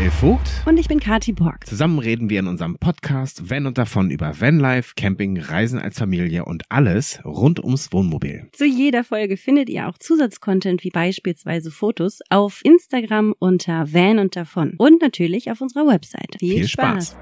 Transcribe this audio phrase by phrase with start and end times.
[0.00, 0.50] Raphael Vogt.
[0.64, 1.66] Und ich bin Kati Borg.
[1.66, 6.46] Zusammen reden wir in unserem Podcast Van und davon über Vanlife, Camping, Reisen als Familie
[6.46, 8.48] und alles rund ums Wohnmobil.
[8.52, 14.36] Zu jeder Folge findet ihr auch Zusatzcontent wie beispielsweise Fotos auf Instagram unter Van und
[14.36, 16.36] davon und natürlich auf unserer Website.
[16.38, 17.08] Viel, Viel Spaß.
[17.10, 17.18] Spaß.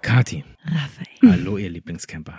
[0.00, 0.42] Kati.
[0.64, 1.38] Raphael.
[1.38, 2.38] Hallo, ihr Lieblingscamper.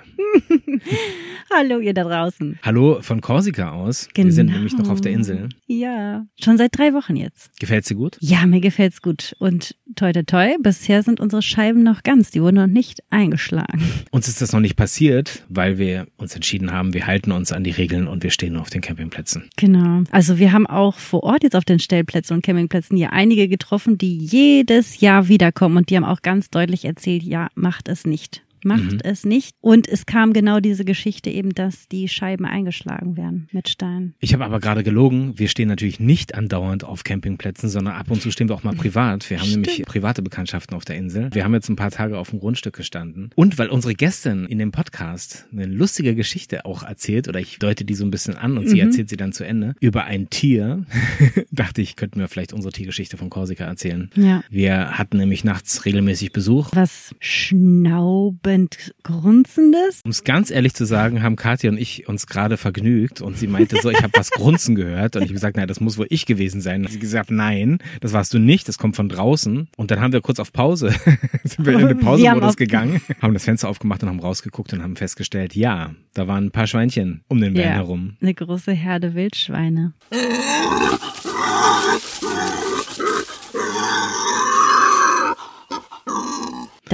[1.53, 2.57] Hallo, ihr da draußen.
[2.63, 4.07] Hallo von Korsika aus.
[4.13, 4.27] Genau.
[4.27, 5.49] Wir sind nämlich noch auf der Insel.
[5.67, 7.59] Ja, schon seit drei Wochen jetzt.
[7.59, 8.17] Gefällt's dir gut?
[8.21, 9.35] Ja, mir gefällt's gut.
[9.39, 12.31] Und toi, toi, toi, bisher sind unsere Scheiben noch ganz.
[12.31, 13.83] Die wurden noch nicht eingeschlagen.
[14.11, 17.63] Uns ist das noch nicht passiert, weil wir uns entschieden haben, wir halten uns an
[17.63, 19.49] die Regeln und wir stehen nur auf den Campingplätzen.
[19.57, 20.03] Genau.
[20.11, 23.97] Also wir haben auch vor Ort jetzt auf den Stellplätzen und Campingplätzen hier einige getroffen,
[23.97, 28.12] die jedes Jahr wiederkommen und die haben auch ganz deutlich erzählt, ja, macht es nicht
[28.13, 28.99] nicht macht mhm.
[29.03, 29.55] es nicht.
[29.61, 34.15] Und es kam genau diese Geschichte eben, dass die Scheiben eingeschlagen werden mit Steinen.
[34.19, 35.33] Ich habe aber gerade gelogen.
[35.37, 38.75] Wir stehen natürlich nicht andauernd auf Campingplätzen, sondern ab und zu stehen wir auch mal
[38.75, 39.29] privat.
[39.29, 39.67] Wir haben Stimmt.
[39.67, 41.29] nämlich private Bekanntschaften auf der Insel.
[41.33, 43.29] Wir haben jetzt ein paar Tage auf dem Grundstück gestanden.
[43.35, 47.85] Und weil unsere Gästin in dem Podcast eine lustige Geschichte auch erzählt, oder ich deute
[47.85, 48.69] die so ein bisschen an und mhm.
[48.69, 50.85] sie erzählt sie dann zu Ende, über ein Tier,
[51.51, 54.09] dachte ich, könnten wir vielleicht unsere Tiergeschichte von Korsika erzählen.
[54.15, 54.43] Ja.
[54.49, 56.69] Wir hatten nämlich nachts regelmäßig Besuch.
[56.73, 60.01] Was Schnauben und Grunzendes?
[60.03, 63.47] Um es ganz ehrlich zu sagen, haben Katja und ich uns gerade vergnügt und sie
[63.47, 66.07] meinte so, ich habe was Grunzen gehört und ich habe gesagt, nein, das muss wohl
[66.09, 66.85] ich gewesen sein.
[66.85, 69.67] Und sie gesagt, nein, das warst du nicht, das kommt von draußen.
[69.75, 70.93] Und dann haben wir kurz auf Pause,
[71.43, 74.95] sind wir in den Pausemodus gegangen, haben das Fenster aufgemacht und haben rausgeguckt und haben
[74.95, 78.17] festgestellt, ja, da waren ein paar Schweinchen um den Van ja, herum.
[78.21, 79.93] Eine große Herde Wildschweine.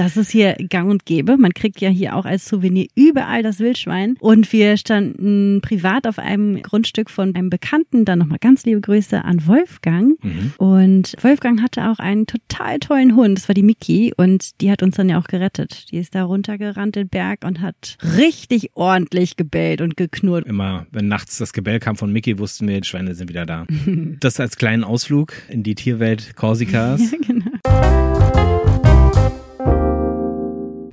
[0.00, 1.36] Das ist hier gang und gäbe.
[1.36, 4.16] Man kriegt ja hier auch als Souvenir überall das Wildschwein.
[4.18, 8.06] Und wir standen privat auf einem Grundstück von einem Bekannten.
[8.06, 10.16] Dann nochmal ganz liebe Grüße an Wolfgang.
[10.24, 10.54] Mhm.
[10.56, 13.36] Und Wolfgang hatte auch einen total tollen Hund.
[13.36, 14.14] Das war die Miki.
[14.16, 15.92] Und die hat uns dann ja auch gerettet.
[15.92, 20.46] Die ist da runtergerannt den Berg und hat richtig ordentlich gebellt und geknurrt.
[20.46, 23.66] Immer, wenn nachts das Gebell kam von Miki, wussten wir, die Schweine sind wieder da.
[24.20, 27.02] das als kleinen Ausflug in die Tierwelt Korsikas.
[27.12, 28.59] Ja, genau.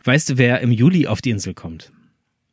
[0.07, 1.91] Weißt du, wer im Juli auf die Insel kommt?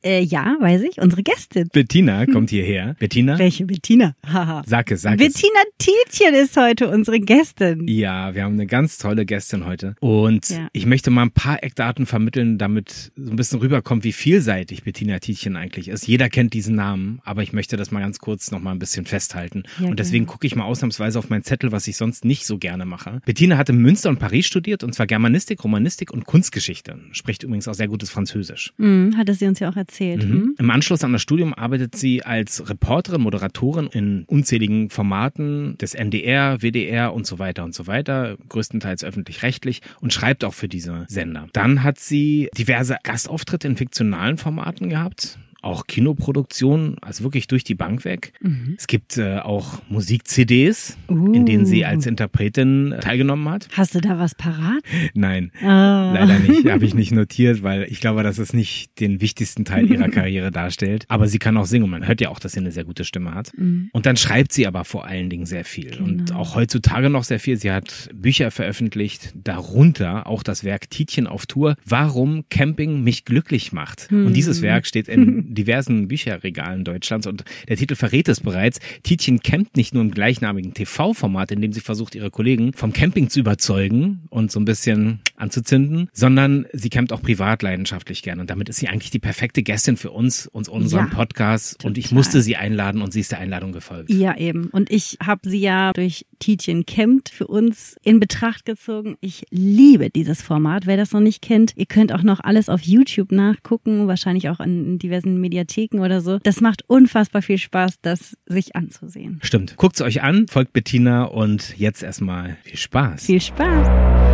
[0.04, 0.98] Äh, ja, weiß ich.
[0.98, 1.68] Unsere Gästin.
[1.72, 2.94] Bettina kommt hierher.
[2.98, 3.38] Bettina?
[3.38, 4.14] Welche Bettina?
[4.26, 4.62] Haha.
[4.66, 5.86] sag es, sag Bettina es.
[5.86, 7.88] Tietjen ist heute unsere Gästin.
[7.88, 9.96] Ja, wir haben eine ganz tolle Gästin heute.
[10.00, 10.68] Und ja.
[10.74, 15.18] ich möchte mal ein paar Eckdaten vermitteln, damit so ein bisschen rüberkommt, wie vielseitig Bettina
[15.20, 16.06] Tietjen eigentlich ist.
[16.06, 19.06] Jeder kennt diesen Namen, aber ich möchte das mal ganz kurz noch mal ein bisschen
[19.06, 19.62] festhalten.
[19.80, 22.58] Ja, und deswegen gucke ich mal ausnahmsweise auf meinen Zettel, was ich sonst nicht so
[22.58, 23.22] gerne mache.
[23.24, 26.98] Bettina hat in Münster und Paris studiert und zwar Germanistik, Romanistik und Kunstgeschichte.
[27.12, 28.74] Spricht übrigens auch sehr gutes Französisch.
[28.76, 29.93] Mhm, hatte sie uns ja auch erzählt.
[30.00, 30.34] Mhm.
[30.34, 30.54] Mhm.
[30.58, 36.62] Im Anschluss an das Studium arbeitet sie als Reporterin, Moderatorin in unzähligen Formaten des NDR,
[36.62, 41.48] WDR und so weiter und so weiter, größtenteils öffentlich-rechtlich und schreibt auch für diese Sender.
[41.52, 47.74] Dann hat sie diverse Gastauftritte in fiktionalen Formaten gehabt auch Kinoproduktionen, also wirklich durch die
[47.74, 48.32] Bank weg.
[48.40, 48.74] Mhm.
[48.78, 51.32] Es gibt äh, auch Musik-CDs, uh.
[51.32, 53.68] in denen sie als Interpretin äh, teilgenommen hat.
[53.72, 54.82] Hast du da was parat?
[55.14, 55.66] Nein, oh.
[55.66, 56.68] leider nicht.
[56.70, 60.50] Habe ich nicht notiert, weil ich glaube, dass es nicht den wichtigsten Teil ihrer Karriere
[60.50, 61.04] darstellt.
[61.08, 61.88] Aber sie kann auch singen.
[61.88, 63.52] Man hört ja auch, dass sie eine sehr gute Stimme hat.
[63.56, 63.88] Mhm.
[63.92, 65.90] Und dann schreibt sie aber vor allen Dingen sehr viel.
[65.90, 66.04] Genau.
[66.04, 67.56] Und auch heutzutage noch sehr viel.
[67.56, 73.72] Sie hat Bücher veröffentlicht, darunter auch das Werk Tietchen auf Tour, Warum Camping mich glücklich
[73.72, 74.10] macht.
[74.10, 74.26] Mhm.
[74.26, 78.80] Und dieses Werk steht in diversen Bücherregalen Deutschlands und der Titel verrät es bereits.
[79.02, 83.30] Tietjen campt nicht nur im gleichnamigen TV-Format, in dem sie versucht, ihre Kollegen vom Camping
[83.30, 88.42] zu überzeugen und so ein bisschen anzuzünden, sondern sie campt auch privat leidenschaftlich gerne.
[88.42, 91.78] Und damit ist sie eigentlich die perfekte Gästin für uns und unseren ja, Podcast.
[91.78, 91.88] Total.
[91.88, 94.10] Und ich musste sie einladen und sie ist der Einladung gefolgt.
[94.10, 94.66] Ja, eben.
[94.66, 99.16] Und ich habe sie ja durch Tietjen campt für uns in Betracht gezogen.
[99.22, 100.86] Ich liebe dieses Format.
[100.86, 104.60] Wer das noch nicht kennt, ihr könnt auch noch alles auf YouTube nachgucken, wahrscheinlich auch
[104.60, 106.38] in diversen Mediatheken oder so.
[106.42, 109.40] Das macht unfassbar viel Spaß, das sich anzusehen.
[109.42, 109.78] Stimmt.
[109.78, 113.24] Guckt es euch an, folgt Bettina und jetzt erstmal viel Spaß.
[113.24, 114.33] Viel Spaß.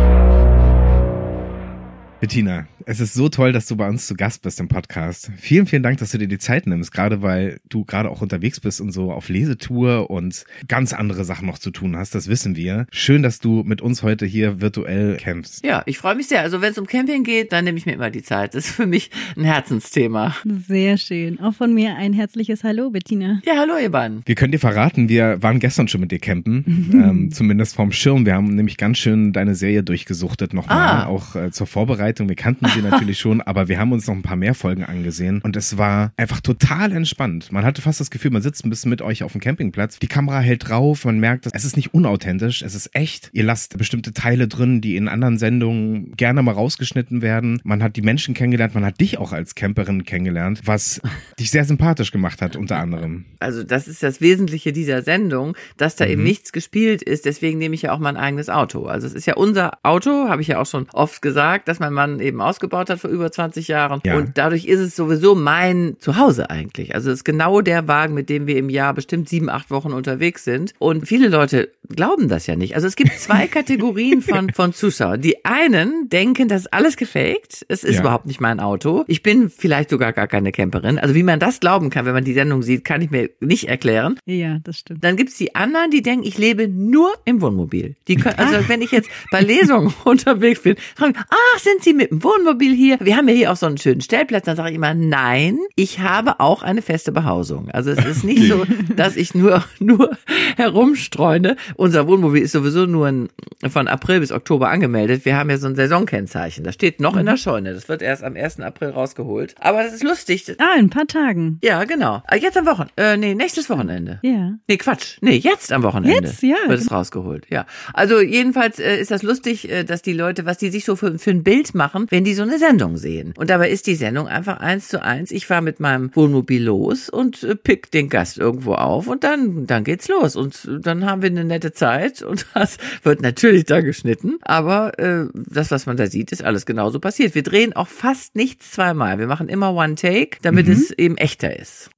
[2.21, 5.31] Bettina, es ist so toll, dass du bei uns zu Gast bist im Podcast.
[5.37, 8.59] Vielen, vielen Dank, dass du dir die Zeit nimmst, gerade weil du gerade auch unterwegs
[8.59, 12.13] bist und so auf Lesetour und ganz andere Sachen noch zu tun hast.
[12.13, 12.85] Das wissen wir.
[12.91, 15.65] Schön, dass du mit uns heute hier virtuell campst.
[15.65, 16.41] Ja, ich freue mich sehr.
[16.41, 18.53] Also wenn es um Camping geht, dann nehme ich mir immer die Zeit.
[18.53, 20.35] Das ist für mich ein Herzensthema.
[20.45, 21.39] Sehr schön.
[21.39, 23.41] Auch von mir ein herzliches Hallo, Bettina.
[23.45, 24.21] Ja, hallo, ihr beiden.
[24.25, 28.27] Wir können dir verraten, wir waren gestern schon mit dir campen, ähm, zumindest vom Schirm.
[28.27, 31.05] Wir haben nämlich ganz schön deine Serie durchgesuchtet nochmal, ah.
[31.07, 32.29] auch äh, zur Vorbereitung Vorbereitung.
[32.29, 35.41] Wir kannten sie natürlich schon, aber wir haben uns noch ein paar mehr Folgen angesehen
[35.43, 37.51] und es war einfach total entspannt.
[37.51, 39.99] Man hatte fast das Gefühl, man sitzt ein bisschen mit euch auf dem Campingplatz.
[39.99, 43.29] Die Kamera hält drauf, man merkt, es ist nicht unauthentisch, es ist echt.
[43.33, 47.61] Ihr lasst bestimmte Teile drin, die in anderen Sendungen gerne mal rausgeschnitten werden.
[47.63, 51.01] Man hat die Menschen kennengelernt, man hat dich auch als Camperin kennengelernt, was
[51.39, 53.25] dich sehr sympathisch gemacht hat, unter anderem.
[53.39, 56.11] Also das ist das Wesentliche dieser Sendung, dass da mhm.
[56.11, 57.25] eben nichts gespielt ist.
[57.25, 58.85] Deswegen nehme ich ja auch mein eigenes Auto.
[58.85, 61.93] Also es ist ja unser Auto, habe ich ja auch schon oft gesagt, dass mein
[62.01, 64.01] Mann eben ausgebaut hat vor über 20 Jahren.
[64.05, 64.17] Ja.
[64.17, 66.95] Und dadurch ist es sowieso mein Zuhause eigentlich.
[66.95, 69.91] Also es ist genau der Wagen, mit dem wir im Jahr bestimmt sieben, acht Wochen
[69.91, 70.73] unterwegs sind.
[70.79, 72.75] Und viele Leute glauben das ja nicht.
[72.75, 75.21] Also es gibt zwei Kategorien von, von Zuschauern.
[75.21, 77.65] Die einen denken, das ist alles gefaked.
[77.67, 78.01] Es ist ja.
[78.01, 79.03] überhaupt nicht mein Auto.
[79.07, 80.97] Ich bin vielleicht sogar gar keine Camperin.
[80.97, 83.65] Also wie man das glauben kann, wenn man die Sendung sieht, kann ich mir nicht
[83.65, 84.17] erklären.
[84.25, 85.03] Ja, das stimmt.
[85.03, 87.95] Dann gibt's die anderen, die denken, ich lebe nur im Wohnmobil.
[88.07, 92.11] Die können, also wenn ich jetzt bei Lesungen unterwegs bin, fragen, ach, sind Sie mit
[92.11, 92.97] dem Wohnmobil hier?
[93.01, 94.45] Wir haben ja hier auch so einen schönen Stellplatz.
[94.45, 97.69] Dann sage ich immer, nein, ich habe auch eine feste Behausung.
[97.71, 98.65] Also es ist nicht so,
[98.95, 100.17] dass ich nur, nur
[100.55, 103.29] herumstreune unser Wohnmobil ist sowieso nur ein,
[103.69, 105.25] von April bis Oktober angemeldet.
[105.25, 106.63] Wir haben ja so ein Saisonkennzeichen.
[106.63, 107.19] Das steht noch mhm.
[107.19, 107.37] in der.
[107.41, 107.73] Scheune.
[107.73, 108.59] Das wird erst am 1.
[108.59, 109.55] April rausgeholt.
[109.59, 110.55] Aber das ist lustig.
[110.59, 111.59] Ah, in ein paar Tagen.
[111.63, 112.23] Ja, genau.
[112.27, 112.93] Ah, jetzt am Wochenende.
[112.97, 114.19] Äh, nee, nächstes Wochenende.
[114.21, 114.53] Ja.
[114.67, 115.17] Nee, Quatsch.
[115.21, 116.27] Nee, jetzt am Wochenende.
[116.27, 116.55] Jetzt, ja.
[116.67, 117.47] Wird es rausgeholt.
[117.49, 117.65] Ja.
[117.93, 121.17] Also jedenfalls äh, ist das lustig, äh, dass die Leute, was die sich so für,
[121.17, 123.33] für ein Bild machen, wenn die so eine Sendung sehen.
[123.37, 125.31] Und dabei ist die Sendung einfach eins zu eins.
[125.31, 129.65] Ich fahre mit meinem Wohnmobil los und äh, pick den Gast irgendwo auf und dann,
[129.65, 130.35] dann geht's los.
[130.35, 135.25] Und dann haben wir eine nette Zeit und das wird natürlich da geschnitten, aber äh,
[135.33, 137.35] das, was man da sieht, ist alles genauso passiert.
[137.35, 139.19] Wir drehen auch fast nichts zweimal.
[139.19, 140.73] Wir machen immer One Take, damit mhm.
[140.73, 141.89] es eben echter ist.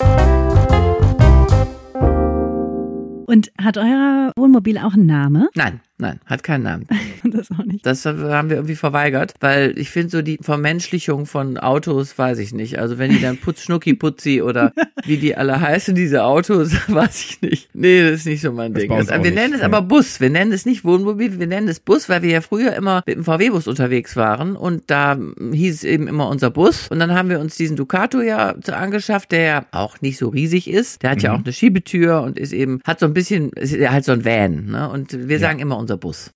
[3.25, 5.47] Und hat euer Wohnmobil auch einen Namen?
[5.55, 5.79] Nein.
[5.97, 6.87] Nein, hat keinen Namen.
[7.31, 7.85] das auch nicht.
[7.85, 12.53] Das haben wir irgendwie verweigert, weil ich finde so die Vermenschlichung von Autos, weiß ich
[12.53, 12.79] nicht.
[12.79, 14.73] Also wenn die dann Putz, Schnucki, Putzi oder
[15.05, 17.69] wie die alle heißen, diese Autos, weiß ich nicht.
[17.73, 18.91] Nee, das ist nicht so mein das Ding.
[18.91, 19.35] Das, wir nicht.
[19.35, 19.65] nennen es ja.
[19.65, 20.19] aber Bus.
[20.19, 23.15] Wir nennen es nicht Wohnmobil, wir nennen es Bus, weil wir ja früher immer mit
[23.15, 25.17] dem VW-Bus unterwegs waren und da
[25.51, 26.87] hieß es eben immer unser Bus.
[26.89, 30.69] Und dann haben wir uns diesen Ducato ja angeschafft, der ja auch nicht so riesig
[30.69, 31.03] ist.
[31.03, 31.23] Der hat mhm.
[31.23, 34.25] ja auch eine Schiebetür und ist eben, hat so ein bisschen, ist halt so ein
[34.25, 34.65] Van.
[34.67, 34.89] Ne?
[34.89, 36.31] Und wir sagen immer unser Bus.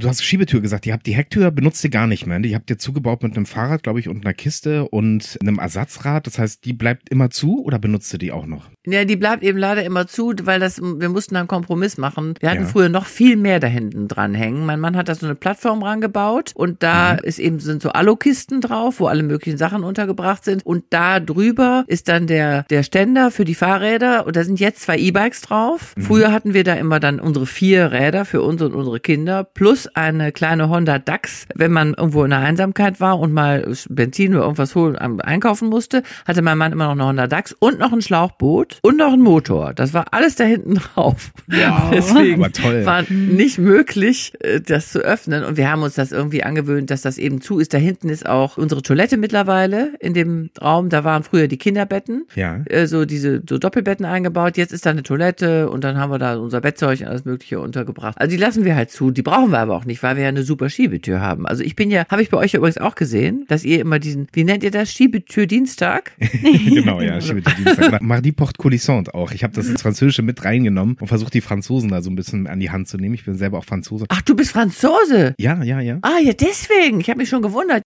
[0.00, 2.40] Du hast Schiebetür gesagt, ihr habt die Hecktür benutzt ihr gar nicht mehr.
[2.40, 6.26] Die habt ihr zugebaut mit einem Fahrrad, glaube ich, und einer Kiste und einem Ersatzrad.
[6.26, 8.70] Das heißt, die bleibt immer zu oder benutzt ihr die auch noch?
[8.86, 12.34] Ja, die bleibt eben leider immer zu, weil das, wir mussten einen Kompromiss machen.
[12.40, 12.66] Wir hatten ja.
[12.66, 14.64] früher noch viel mehr da hinten dran hängen.
[14.64, 17.18] Mein Mann hat da so eine Plattform rangebaut und da mhm.
[17.24, 20.64] ist eben, sind so Alukisten drauf, wo alle möglichen Sachen untergebracht sind.
[20.64, 24.80] Und da drüber ist dann der, der Ständer für die Fahrräder und da sind jetzt
[24.80, 25.92] zwei E-Bikes drauf.
[25.96, 26.02] Mhm.
[26.02, 29.88] Früher hatten wir da immer dann unsere vier Räder für uns und unsere Kinder plus
[29.88, 34.44] eine kleine Honda DAX, wenn man irgendwo in der Einsamkeit war und mal Benzin oder
[34.44, 38.00] irgendwas holen, einkaufen musste, hatte mein Mann immer noch eine Honda DAX und noch ein
[38.00, 39.74] Schlauchboot und noch ein Motor.
[39.74, 41.30] Das war alles da hinten drauf.
[41.48, 45.44] Ja, Deswegen war nicht möglich, äh, das zu öffnen.
[45.44, 47.74] Und wir haben uns das irgendwie angewöhnt, dass das eben zu ist.
[47.74, 50.88] Da hinten ist auch unsere Toilette mittlerweile in dem Raum.
[50.88, 52.26] Da waren früher die Kinderbetten.
[52.34, 52.62] Ja.
[52.66, 54.56] Äh, so diese so Doppelbetten eingebaut.
[54.56, 57.60] Jetzt ist da eine Toilette und dann haben wir da unser Bettzeug und alles Mögliche
[57.60, 58.18] untergebracht.
[58.18, 59.10] Also die lassen wir halt zu.
[59.10, 61.46] Die brauchen wir aber auch nicht, weil wir ja eine super Schiebetür haben.
[61.46, 64.28] Also ich bin ja, habe ich bei euch übrigens auch gesehen, dass ihr immer diesen,
[64.32, 64.92] wie nennt ihr das?
[64.92, 66.12] Schiebetür-Dienstag?
[66.42, 68.00] genau, ja, Schiebetür-Dienstag.
[68.02, 69.32] Mardi Porte Coulissante auch.
[69.32, 72.46] Ich habe das ins Französische mit reingenommen und versucht, die Franzosen da so ein bisschen
[72.46, 73.14] an die Hand zu nehmen.
[73.14, 74.04] Ich bin selber auch Franzose.
[74.08, 75.34] Ach, du bist Franzose?
[75.38, 75.98] Ja, ja, ja.
[76.02, 77.00] Ah, ja, deswegen.
[77.00, 77.82] Ich habe mich schon gewundert.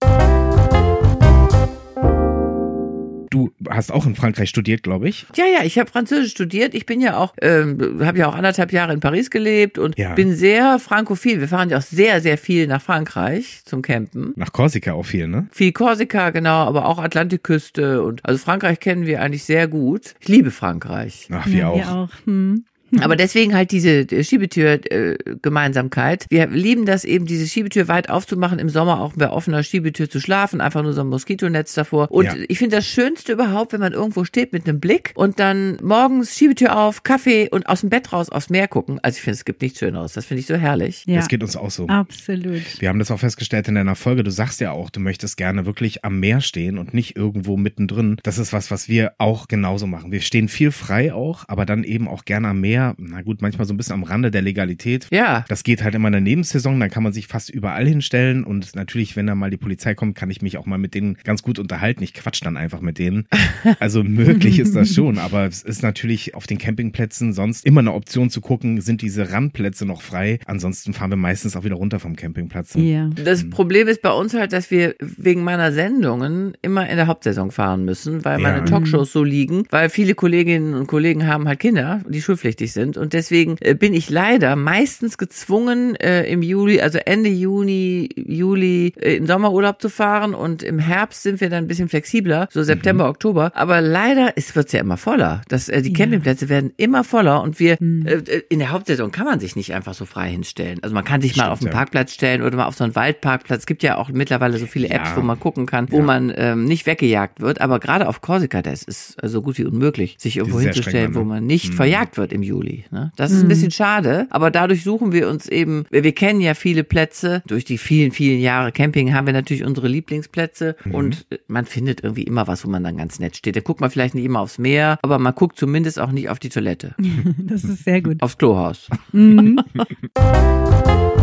[3.35, 5.25] Du hast auch in Frankreich studiert, glaube ich.
[5.35, 6.73] Ja, ja, ich habe Französisch studiert.
[6.73, 10.13] Ich bin ja auch, ähm, habe ja auch anderthalb Jahre in Paris gelebt und ja.
[10.13, 11.41] bin sehr frankophil.
[11.41, 14.31] Wir fahren ja auch sehr, sehr viel nach Frankreich zum Campen.
[14.37, 15.49] Nach Korsika auch viel, ne?
[15.51, 20.15] Viel Korsika, genau, aber auch Atlantikküste und also Frankreich kennen wir eigentlich sehr gut.
[20.21, 21.27] Ich liebe Frankreich.
[21.29, 21.75] Ach, wir ja, auch.
[21.75, 22.09] Wir auch.
[22.23, 22.63] Hm.
[23.01, 26.25] Aber deswegen halt diese Schiebetür-Gemeinsamkeit.
[26.29, 30.19] wir lieben das eben, diese Schiebetür weit aufzumachen, im Sommer auch bei offener Schiebetür zu
[30.19, 32.11] schlafen, einfach nur so ein Moskitonetz davor.
[32.11, 32.35] Und ja.
[32.47, 36.37] ich finde das Schönste überhaupt, wenn man irgendwo steht mit einem Blick und dann morgens
[36.37, 38.99] Schiebetür auf, Kaffee und aus dem Bett raus aufs Meer gucken.
[39.01, 40.13] Also ich finde, es gibt nichts Schöneres.
[40.13, 41.03] Das finde ich so herrlich.
[41.05, 41.17] Ja.
[41.17, 41.87] Das geht uns auch so.
[41.87, 42.79] Absolut.
[42.79, 44.23] Wir haben das auch festgestellt in deiner Folge.
[44.23, 48.17] Du sagst ja auch, du möchtest gerne wirklich am Meer stehen und nicht irgendwo mittendrin.
[48.23, 50.11] Das ist was, was wir auch genauso machen.
[50.11, 53.41] Wir stehen viel frei auch, aber dann eben auch gerne am Meer eher, na gut,
[53.41, 55.07] manchmal so ein bisschen am Rande der Legalität.
[55.11, 55.45] Ja.
[55.47, 58.75] Das geht halt immer in der Nebensaison, dann kann man sich fast überall hinstellen und
[58.75, 61.41] natürlich, wenn da mal die Polizei kommt, kann ich mich auch mal mit denen ganz
[61.41, 62.03] gut unterhalten.
[62.03, 63.25] Ich quatsch dann einfach mit denen.
[63.79, 67.93] Also möglich ist das schon, aber es ist natürlich auf den Campingplätzen sonst immer eine
[67.93, 70.39] Option zu gucken, sind diese Randplätze noch frei.
[70.45, 72.75] Ansonsten fahren wir meistens auch wieder runter vom Campingplatz.
[72.75, 73.09] Ja.
[73.23, 77.51] Das Problem ist bei uns halt, dass wir wegen meiner Sendungen immer in der Hauptsaison
[77.51, 78.65] fahren müssen, weil meine Ja.
[78.65, 83.13] Talkshows so liegen, weil viele Kolleginnen und Kollegen haben halt Kinder, die schulpflichtig sind und
[83.13, 89.15] deswegen äh, bin ich leider meistens gezwungen, äh, im Juli, also Ende Juni, Juli äh,
[89.15, 93.09] im Sommerurlaub zu fahren und im Herbst sind wir dann ein bisschen flexibler, so September,
[93.09, 93.51] Oktober.
[93.55, 95.41] Aber leider es wird's ja immer voller.
[95.47, 95.93] Das, die Ja.
[95.97, 99.93] Campingplätze werden immer voller und wir äh, in der Hauptsaison kann man sich nicht einfach
[99.93, 100.79] so frei hinstellen.
[100.81, 101.73] Also man kann sich mal Stimmt, auf den ja.
[101.73, 103.59] Parkplatz stellen oder mal auf so einen Waldparkplatz.
[103.59, 105.17] Es gibt ja auch mittlerweile so viele Apps, Ja.
[105.17, 107.61] wo man gucken kann, wo man ähm, nicht weggejagt wird.
[107.61, 111.45] Aber gerade auf Korsika, das ist so gut wie unmöglich, sich irgendwo hinzustellen, wo man
[111.45, 112.54] nicht verjagt wird im Juli.
[112.91, 113.11] Ne?
[113.15, 116.53] Das ist ein bisschen schade, aber dadurch suchen wir uns eben, wir, wir kennen ja
[116.53, 117.41] viele Plätze.
[117.47, 122.03] Durch die vielen, vielen Jahre Camping haben wir natürlich unsere Lieblingsplätze und äh, man findet
[122.03, 123.55] irgendwie immer was, wo man dann ganz nett steht.
[123.55, 126.39] Da guckt man vielleicht nicht immer aufs Meer, aber man guckt zumindest auch nicht auf
[126.39, 126.95] die Toilette,
[127.37, 128.21] Das ist sehr gut.
[128.21, 128.87] aufs Klohaus.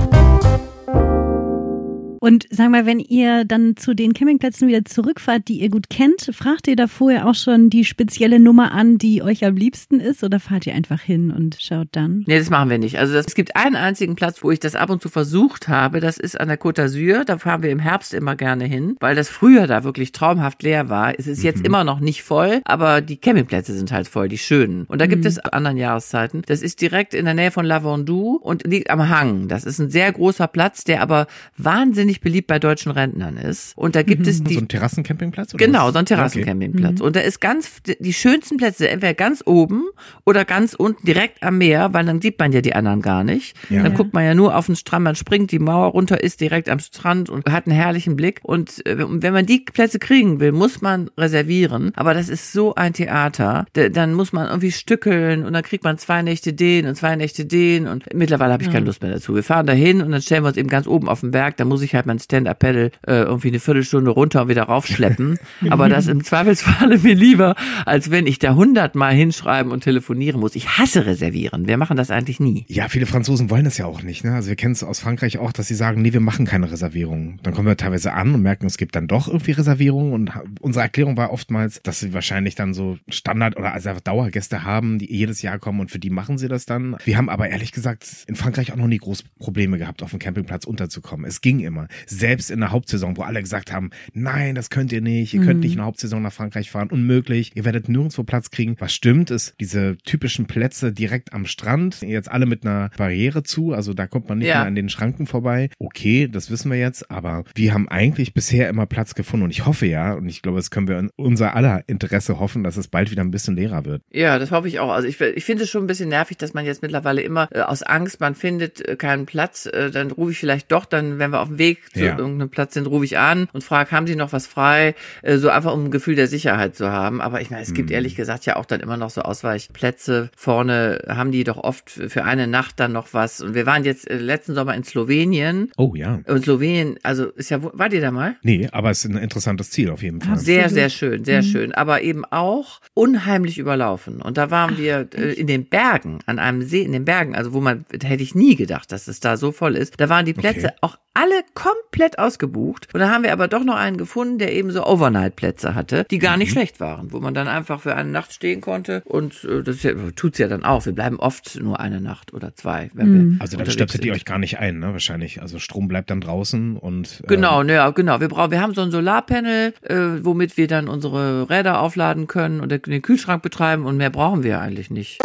[2.22, 6.30] Und sag mal, wenn ihr dann zu den Campingplätzen wieder zurückfahrt, die ihr gut kennt,
[6.32, 10.22] fragt ihr da vorher auch schon die spezielle Nummer an, die euch am liebsten ist,
[10.22, 12.22] oder fahrt ihr einfach hin und schaut dann?
[12.28, 12.96] Nee, das machen wir nicht.
[13.00, 15.98] Also das, es gibt einen einzigen Platz, wo ich das ab und zu versucht habe.
[15.98, 17.24] Das ist an der Côte d'Azur.
[17.24, 20.88] Da fahren wir im Herbst immer gerne hin, weil das früher da wirklich traumhaft leer
[20.88, 21.18] war.
[21.18, 24.84] Es ist jetzt immer noch nicht voll, aber die Campingplätze sind halt voll, die schönen.
[24.84, 26.42] Und da gibt es anderen Jahreszeiten.
[26.46, 29.48] Das ist direkt in der Nähe von La Vendue und liegt am Hang.
[29.48, 31.26] Das ist ein sehr großer Platz, der aber
[31.56, 33.72] wahnsinnig beliebt bei deutschen Rentnern ist.
[33.76, 35.54] Und da gibt es die So ein Terrassencampingplatz?
[35.54, 37.00] oder Genau, so ein Terrassencampingplatz.
[37.00, 39.84] Und da ist ganz, die schönsten Plätze, entweder ganz oben
[40.24, 43.56] oder ganz unten, direkt am Meer, weil dann sieht man ja die anderen gar nicht.
[43.70, 43.82] Ja.
[43.82, 46.68] Dann guckt man ja nur auf den Strand, man springt die Mauer runter, ist direkt
[46.68, 48.40] am Strand und hat einen herrlichen Blick.
[48.42, 51.92] Und äh, wenn man die Plätze kriegen will, muss man reservieren.
[51.96, 53.66] Aber das ist so ein Theater.
[53.72, 57.16] Da- Dann muss man irgendwie stückeln und dann kriegt man zwei Nächte den und zwei
[57.16, 57.86] Nächte den.
[57.88, 59.34] Und mittlerweile habe ich keine Lust mehr dazu.
[59.34, 61.56] Wir fahren dahin und dann stellen wir uns eben ganz oben auf den Berg.
[61.56, 65.38] Da muss ich halt mein Stand-Up-Pedal äh, irgendwie eine Viertelstunde runter und wieder raufschleppen.
[65.70, 67.54] Aber das im Zweifelsfalle mir lieber,
[67.86, 70.54] als wenn ich da hundertmal hinschreiben und telefonieren muss.
[70.54, 71.66] Ich hasse reservieren.
[71.66, 72.64] Wir machen das eigentlich nie.
[72.68, 74.24] Ja, viele Franzosen wollen das ja auch nicht.
[74.24, 74.34] Ne?
[74.34, 77.40] Also wir kennen es aus Frankreich auch, dass sie sagen, nee, wir machen keine Reservierungen.
[77.42, 80.12] Dann kommen wir teilweise an und merken, es gibt dann doch irgendwie Reservierungen.
[80.12, 84.98] Und unsere Erklärung war oftmals, dass sie wahrscheinlich dann so Standard- oder also Dauergäste haben,
[84.98, 86.96] die jedes Jahr kommen und für die machen sie das dann.
[87.04, 90.18] Wir haben aber ehrlich gesagt in Frankreich auch noch nie groß Probleme gehabt, auf dem
[90.18, 91.26] Campingplatz unterzukommen.
[91.26, 91.88] Es ging immer.
[92.06, 95.60] Selbst in der Hauptsaison, wo alle gesagt haben, nein, das könnt ihr nicht, ihr könnt
[95.60, 98.76] nicht in der Hauptsaison nach Frankreich fahren, unmöglich, ihr werdet nirgendwo Platz kriegen.
[98.78, 103.72] Was stimmt, ist diese typischen Plätze direkt am Strand, jetzt alle mit einer Barriere zu,
[103.72, 104.56] also da kommt man nicht Ja.
[104.58, 105.70] mehr an den Schranken vorbei.
[105.78, 109.66] Okay, das wissen wir jetzt, aber wir haben eigentlich bisher immer Platz gefunden und ich
[109.66, 112.88] hoffe ja, und ich glaube, das können wir in unser aller Interesse hoffen, dass es
[112.88, 114.02] bald wieder ein bisschen leerer wird.
[114.12, 114.90] Ja, das hoffe ich auch.
[114.90, 117.60] Also ich, ich finde es schon ein bisschen nervig, dass man jetzt mittlerweile immer äh,
[117.60, 121.30] aus Angst, man findet äh, keinen Platz, äh, dann rufe ich vielleicht doch, dann, wenn
[121.30, 122.18] wir auf dem Weg zu Ja.
[122.18, 124.94] irgendeinem Platz sind, rufe ich an und frage, haben Sie noch was frei?
[125.22, 127.20] Äh, so einfach, um ein Gefühl der Sicherheit zu haben.
[127.20, 130.30] Aber ich meine, es gibt ehrlich gesagt ja auch dann immer noch so Ausweichplätze.
[130.36, 133.40] Vorne haben die doch oft für eine Nacht dann noch was.
[133.40, 135.70] Und wir waren jetzt äh, letzten Sommer in Slowenien.
[135.76, 136.20] Oh ja.
[136.26, 138.36] Und Slowenien, also ist ja, wart ihr da mal?
[138.42, 140.38] Nee, aber es ist ein interessantes Ziel auf jeden Fall.
[140.38, 141.72] Sehr, sehr schön, sehr schön.
[141.72, 144.22] Aber eben auch unheimlich überlaufen.
[144.22, 147.52] Und da waren wir äh, in den Bergen, an einem See in den Bergen, also
[147.52, 149.94] wo man, da hätte ich nie gedacht, dass es da so voll ist.
[149.98, 150.76] Da waren die Plätze Okay.
[150.82, 152.88] auch alle komplett ausgebucht.
[152.92, 156.18] Und da haben wir aber doch noch einen gefunden, der eben so Overnight-Plätze hatte, die
[156.18, 156.52] gar nicht Mhm.
[156.52, 159.02] schlecht waren, wo man dann einfach für eine Nacht stehen konnte.
[159.04, 160.86] Und äh, das ja, tut's ja dann auch.
[160.86, 164.24] Wir bleiben oft nur eine Nacht oder zwei, wenn wir Also dann stöpselt ihr euch
[164.24, 164.92] gar nicht ein, ne?
[164.92, 165.40] Wahrscheinlich.
[165.40, 168.20] Also Strom bleibt dann draußen und äh, Genau, ja, genau.
[168.20, 172.60] Wir brauchen, wir haben so ein Solarpanel, äh, womit wir dann unsere Räder aufladen können
[172.60, 175.20] und den Kühlschrank betreiben und mehr brauchen wir eigentlich nicht.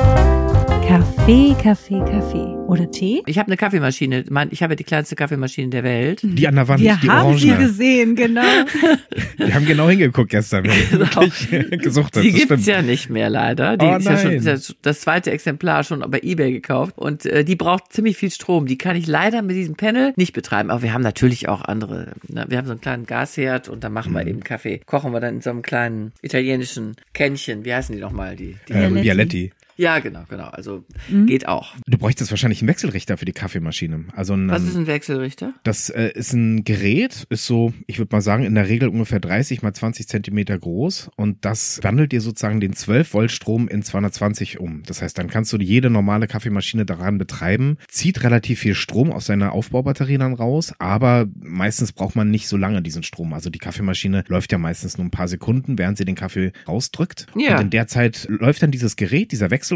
[0.87, 2.55] Kaffee, Kaffee, Kaffee.
[2.67, 3.21] Oder Tee?
[3.25, 4.23] Ich habe eine Kaffeemaschine.
[4.51, 6.21] Ich habe ja die kleinste Kaffeemaschine der Welt.
[6.23, 7.61] die an der Wand, Wir die haben sie Orange.
[7.67, 8.41] gesehen, genau.
[9.37, 10.63] Wir haben genau hingeguckt gestern.
[10.63, 12.23] Wir haben wirklich gesuchtet.
[12.23, 13.75] Die das gibt's ja nicht mehr leider.
[13.77, 14.37] Die Oh ist ja schon nein.
[14.55, 18.31] ist ja das zweite Exemplar schon bei eBay gekauft und äh, die braucht ziemlich viel
[18.31, 18.65] Strom.
[18.65, 20.69] Die kann ich leider mit diesem Panel nicht betreiben.
[20.71, 22.13] Aber wir haben natürlich auch andere.
[22.29, 22.45] Ne?
[22.47, 24.27] Wir haben so einen kleinen Gasherd und da machen wir Mhm.
[24.29, 24.79] eben Kaffee.
[24.85, 27.65] Kochen wir dann in so einem kleinen italienischen Kännchen.
[27.65, 28.35] Wie heißen die nochmal?
[28.37, 29.51] Die, die Ähm, Vialetti.
[29.77, 30.47] Ja, genau, genau.
[30.47, 31.27] Also mhm.
[31.27, 31.75] geht auch.
[31.85, 34.05] Du bräuchtest wahrscheinlich einen Wechselrichter für die Kaffeemaschine.
[34.15, 35.53] Also ein, Was ist ein Wechselrichter?
[35.63, 39.19] Das äh, ist ein Gerät, ist so, ich würde mal sagen, in der Regel ungefähr
[39.19, 43.83] 30 mal 20 Zentimeter groß und das wandelt dir sozusagen den 12 Volt Strom in
[43.83, 44.81] 220 um.
[44.83, 49.27] Das heißt, dann kannst du jede normale Kaffeemaschine daran betreiben, zieht relativ viel Strom aus
[49.27, 53.33] seiner Aufbaubatterie dann raus, aber meistens braucht man nicht so lange diesen Strom.
[53.33, 57.27] Also die Kaffeemaschine läuft ja meistens nur ein paar Sekunden, während sie den Kaffee rausdrückt.
[57.35, 57.55] Ja.
[57.55, 59.66] Und in der Zeit läuft dann dieses Gerät, dieser Wechselrichter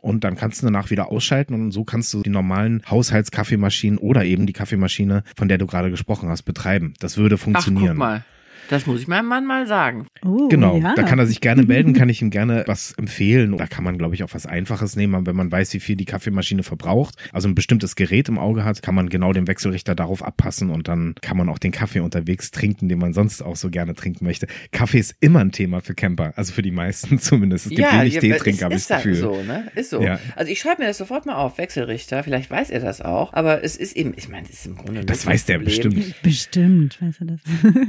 [0.00, 4.24] und dann kannst du danach wieder ausschalten und so kannst du die normalen Haushaltskaffeemaschinen oder
[4.24, 6.94] eben die Kaffeemaschine, von der du gerade gesprochen hast, betreiben.
[7.00, 7.84] Das würde funktionieren.
[7.84, 8.24] Ach, guck mal.
[8.72, 10.06] Das muss ich meinem Mann mal sagen.
[10.24, 10.94] Oh, genau, ja.
[10.94, 13.58] da kann er sich gerne melden, kann ich ihm gerne was empfehlen.
[13.58, 16.06] Da kann man, glaube ich, auch was Einfaches nehmen, wenn man weiß, wie viel die
[16.06, 17.16] Kaffeemaschine verbraucht.
[17.32, 20.88] Also ein bestimmtes Gerät im Auge hat, kann man genau den Wechselrichter darauf abpassen und
[20.88, 24.24] dann kann man auch den Kaffee unterwegs trinken, den man sonst auch so gerne trinken
[24.24, 24.46] möchte.
[24.70, 27.66] Kaffee ist immer ein Thema für Camper, also für die meisten zumindest.
[27.66, 29.12] Es gibt ja, wenig ja, Teetrinker, habe ich das Gefühl.
[29.12, 29.70] Ist so, ne?
[29.74, 30.00] Ist so.
[30.00, 30.18] Ja.
[30.34, 32.24] Also ich schreibe mir das sofort mal auf, Wechselrichter.
[32.24, 35.04] Vielleicht weiß er das auch, aber es ist eben, ich meine, es ist im Grunde.
[35.04, 35.90] Das weiß der Problem.
[35.90, 36.22] bestimmt.
[36.22, 37.40] Bestimmt weiß er das.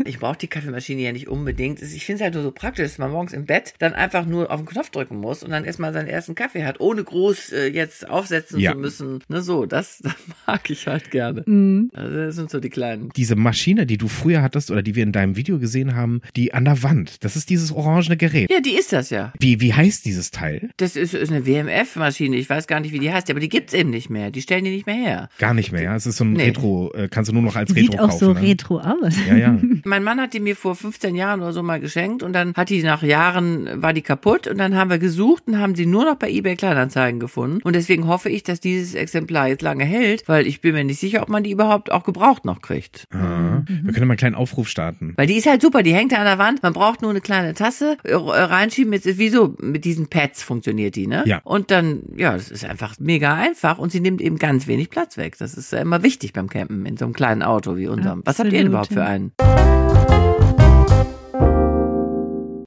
[0.03, 1.81] ich brauche die Kaffeemaschine ja nicht unbedingt.
[1.81, 4.51] Ich finde es halt nur so praktisch, dass man morgens im Bett dann einfach nur
[4.51, 7.67] auf den Knopf drücken muss und dann erstmal seinen ersten Kaffee hat, ohne groß äh,
[7.67, 8.71] jetzt aufsetzen ja.
[8.71, 9.19] zu müssen.
[9.27, 10.15] Ne, so, das, das
[10.47, 11.43] mag ich halt gerne.
[11.45, 11.91] Mhm.
[11.93, 13.09] Also das sind so die kleinen.
[13.15, 16.53] Diese Maschine, die du früher hattest oder die wir in deinem Video gesehen haben, die
[16.53, 18.49] an der Wand, das ist dieses orangene Gerät.
[18.51, 19.33] Ja, die ist das ja.
[19.39, 20.69] Wie, wie heißt dieses Teil?
[20.77, 22.35] Das ist, ist eine WMF-Maschine.
[22.35, 24.31] Ich weiß gar nicht, wie die heißt, aber die gibt's eben nicht mehr.
[24.31, 25.29] Die stellen die nicht mehr her.
[25.37, 25.95] Gar nicht mehr, ja.
[25.95, 26.45] Es ist so ein nee.
[26.45, 28.11] Retro, äh, kannst du nur noch als Retro Sieht kaufen.
[28.11, 28.41] Sieht auch so ne?
[28.41, 29.15] retro aus.
[29.27, 29.59] Ja, ja.
[29.83, 32.69] mein Mann hat die mir vor 15 Jahren oder so mal geschenkt und dann hat
[32.69, 36.05] die nach Jahren, war die kaputt und dann haben wir gesucht und haben sie nur
[36.05, 37.61] noch bei eBay Kleinanzeigen gefunden.
[37.63, 40.99] Und deswegen hoffe ich, dass dieses Exemplar jetzt lange hält, weil ich bin mir nicht
[40.99, 43.07] sicher, ob man die überhaupt auch gebraucht noch kriegt.
[43.13, 43.65] Mhm.
[43.67, 45.13] Wir können mal einen kleinen Aufruf starten.
[45.15, 47.21] Weil die ist halt super, die hängt da an der Wand, man braucht nur eine
[47.21, 51.23] kleine Tasse äh, reinschieben, mit, wieso mit diesen Pads funktioniert die, ne?
[51.25, 51.41] Ja.
[51.43, 55.17] Und dann, ja, das ist einfach mega einfach und sie nimmt eben ganz wenig Platz
[55.17, 55.37] weg.
[55.37, 58.21] Das ist ja immer wichtig beim Campen in so einem kleinen Auto wie unserem.
[58.25, 59.31] Was habt ihr denn überhaupt für einen?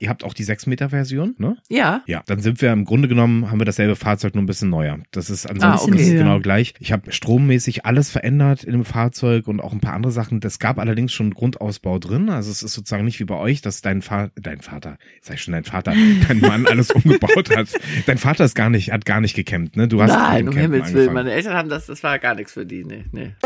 [0.01, 1.57] Ihr habt auch die 6-Meter-Version, ne?
[1.69, 2.03] Ja.
[2.07, 4.99] Ja, dann sind wir im Grunde genommen, haben wir dasselbe Fahrzeug nur ein bisschen neuer.
[5.11, 6.03] Das ist ansonsten ah, okay.
[6.03, 6.75] ist genau gleich.
[6.81, 10.41] Ich habe strommäßig alles verändert in dem Fahrzeug und auch ein paar andere Sachen.
[10.41, 12.31] Das gab allerdings schon Grundausbau drin.
[12.31, 15.43] Also es ist sozusagen nicht wie bei euch, dass dein Vater, dein Vater, sag ich
[15.43, 15.95] schon dein Vater,
[16.29, 17.69] dein Mann alles umgebaut hat.
[18.07, 19.89] Dein Vater ist gar nicht, hat gar nicht gekämmt, ne?
[19.89, 21.13] Du hast Nein, um Himmels Willen.
[21.13, 23.37] Meine Eltern haben das, das war gar nichts für die, ne, ne.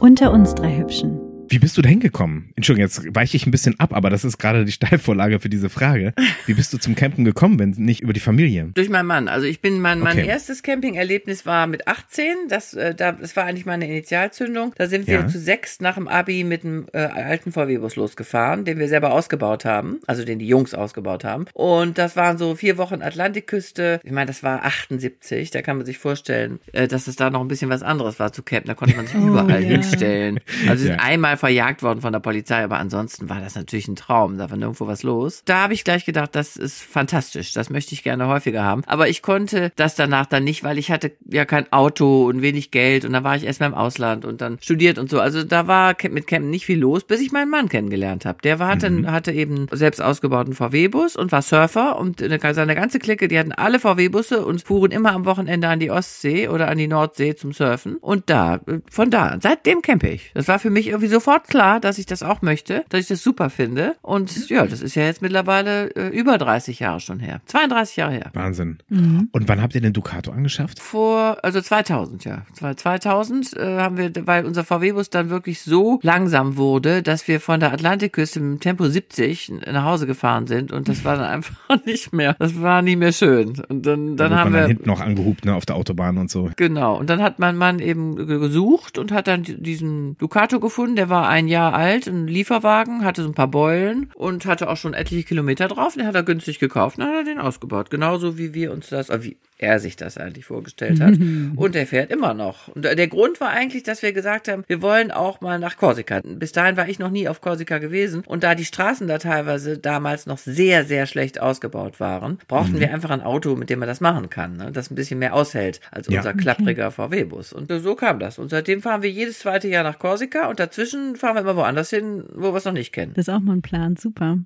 [0.00, 1.25] Unter uns drei Hübschen.
[1.48, 2.50] Wie bist du da hingekommen?
[2.56, 5.68] Entschuldigung, jetzt weiche ich ein bisschen ab, aber das ist gerade die Steilvorlage für diese
[5.68, 6.12] Frage.
[6.46, 8.70] Wie bist du zum Campen gekommen, wenn nicht über die Familie?
[8.74, 9.28] Durch meinen Mann.
[9.28, 10.26] Also ich bin, mein, mein okay.
[10.26, 12.48] erstes Campingerlebnis war mit 18.
[12.48, 14.72] Das, äh, da, das war eigentlich meine Initialzündung.
[14.76, 15.28] Da sind wir ja.
[15.28, 19.64] zu sechs nach dem Abi mit einem äh, alten VW-Bus losgefahren, den wir selber ausgebaut
[19.64, 20.00] haben.
[20.06, 21.46] Also den die Jungs ausgebaut haben.
[21.54, 24.00] Und das waren so vier Wochen Atlantikküste.
[24.02, 25.50] Ich meine, das war 78.
[25.50, 28.32] Da kann man sich vorstellen, äh, dass es da noch ein bisschen was anderes war
[28.32, 28.68] zu campen.
[28.68, 29.70] Da konnte man sich oh, überall yeah.
[29.70, 30.40] hinstellen.
[30.68, 30.96] Also ja.
[30.96, 34.38] einmal mal verjagt worden von der Polizei, aber ansonsten war das natürlich ein Traum.
[34.38, 35.42] Da war nirgendwo was los.
[35.44, 37.52] Da habe ich gleich gedacht, das ist fantastisch.
[37.52, 38.82] Das möchte ich gerne häufiger haben.
[38.86, 42.70] Aber ich konnte das danach dann nicht, weil ich hatte ja kein Auto und wenig
[42.70, 45.20] Geld und dann war ich erst mal im Ausland und dann studiert und so.
[45.20, 48.38] Also da war mit Campen nicht viel los, bis ich meinen Mann kennengelernt habe.
[48.42, 49.10] Der war, hatte, mhm.
[49.10, 53.78] hatte eben selbst ausgebauten VW-Bus und war Surfer und seine ganze Clique, die hatten alle
[53.78, 57.96] VW-Busse und fuhren immer am Wochenende an die Ostsee oder an die Nordsee zum Surfen.
[57.96, 60.30] Und da, von da, seitdem campe ich.
[60.34, 63.08] Das war für mich irgendwie so sofort klar, dass ich das auch möchte, dass ich
[63.08, 63.96] das super finde.
[64.00, 67.40] Und ja, das ist ja jetzt mittlerweile äh, über 30 Jahre schon her.
[67.46, 68.30] 32 Jahre her.
[68.32, 68.78] Wahnsinn.
[68.88, 69.28] Mhm.
[69.32, 70.78] Und wann habt ihr den Ducato angeschafft?
[70.78, 72.42] Vor, also 2000, ja.
[72.54, 77.58] 2000 äh, haben wir, weil unser VW-Bus dann wirklich so langsam wurde, dass wir von
[77.58, 82.12] der Atlantikküste im Tempo 70 nach Hause gefahren sind und das war dann einfach nicht
[82.12, 83.60] mehr, das war nicht mehr schön.
[83.68, 84.60] Und dann, dann da haben man wir.
[84.60, 86.50] Dann hinten noch angehupt, ne, auf der Autobahn und so.
[86.54, 86.96] Genau.
[86.96, 91.15] Und dann hat mein Mann eben gesucht und hat dann diesen Ducato gefunden, der war
[91.16, 94.92] war ein Jahr alt, ein Lieferwagen, hatte so ein paar Beulen und hatte auch schon
[94.92, 95.94] etliche Kilometer drauf.
[95.94, 96.98] Den hat er günstig gekauft.
[96.98, 97.88] Dann hat er den ausgebaut.
[97.88, 101.14] Genauso wie wir uns das, wie er sich das eigentlich vorgestellt hat.
[101.56, 102.68] und er fährt immer noch.
[102.68, 106.20] Und der Grund war eigentlich, dass wir gesagt haben, wir wollen auch mal nach Korsika.
[106.22, 108.22] Bis dahin war ich noch nie auf Korsika gewesen.
[108.26, 112.80] Und da die Straßen da teilweise damals noch sehr, sehr schlecht ausgebaut waren, brauchten mhm.
[112.80, 114.58] wir einfach ein Auto, mit dem man das machen kann.
[114.58, 114.70] Ne?
[114.72, 116.18] Das ein bisschen mehr aushält als ja.
[116.18, 116.96] unser klappriger okay.
[116.96, 117.54] VW-Bus.
[117.54, 118.38] Und so kam das.
[118.38, 121.90] Und seitdem fahren wir jedes zweite Jahr nach Korsika und dazwischen fahren wir immer woanders
[121.90, 123.12] hin, wo wir es noch nicht kennen.
[123.14, 124.38] Das ist auch mal ein Plan, super.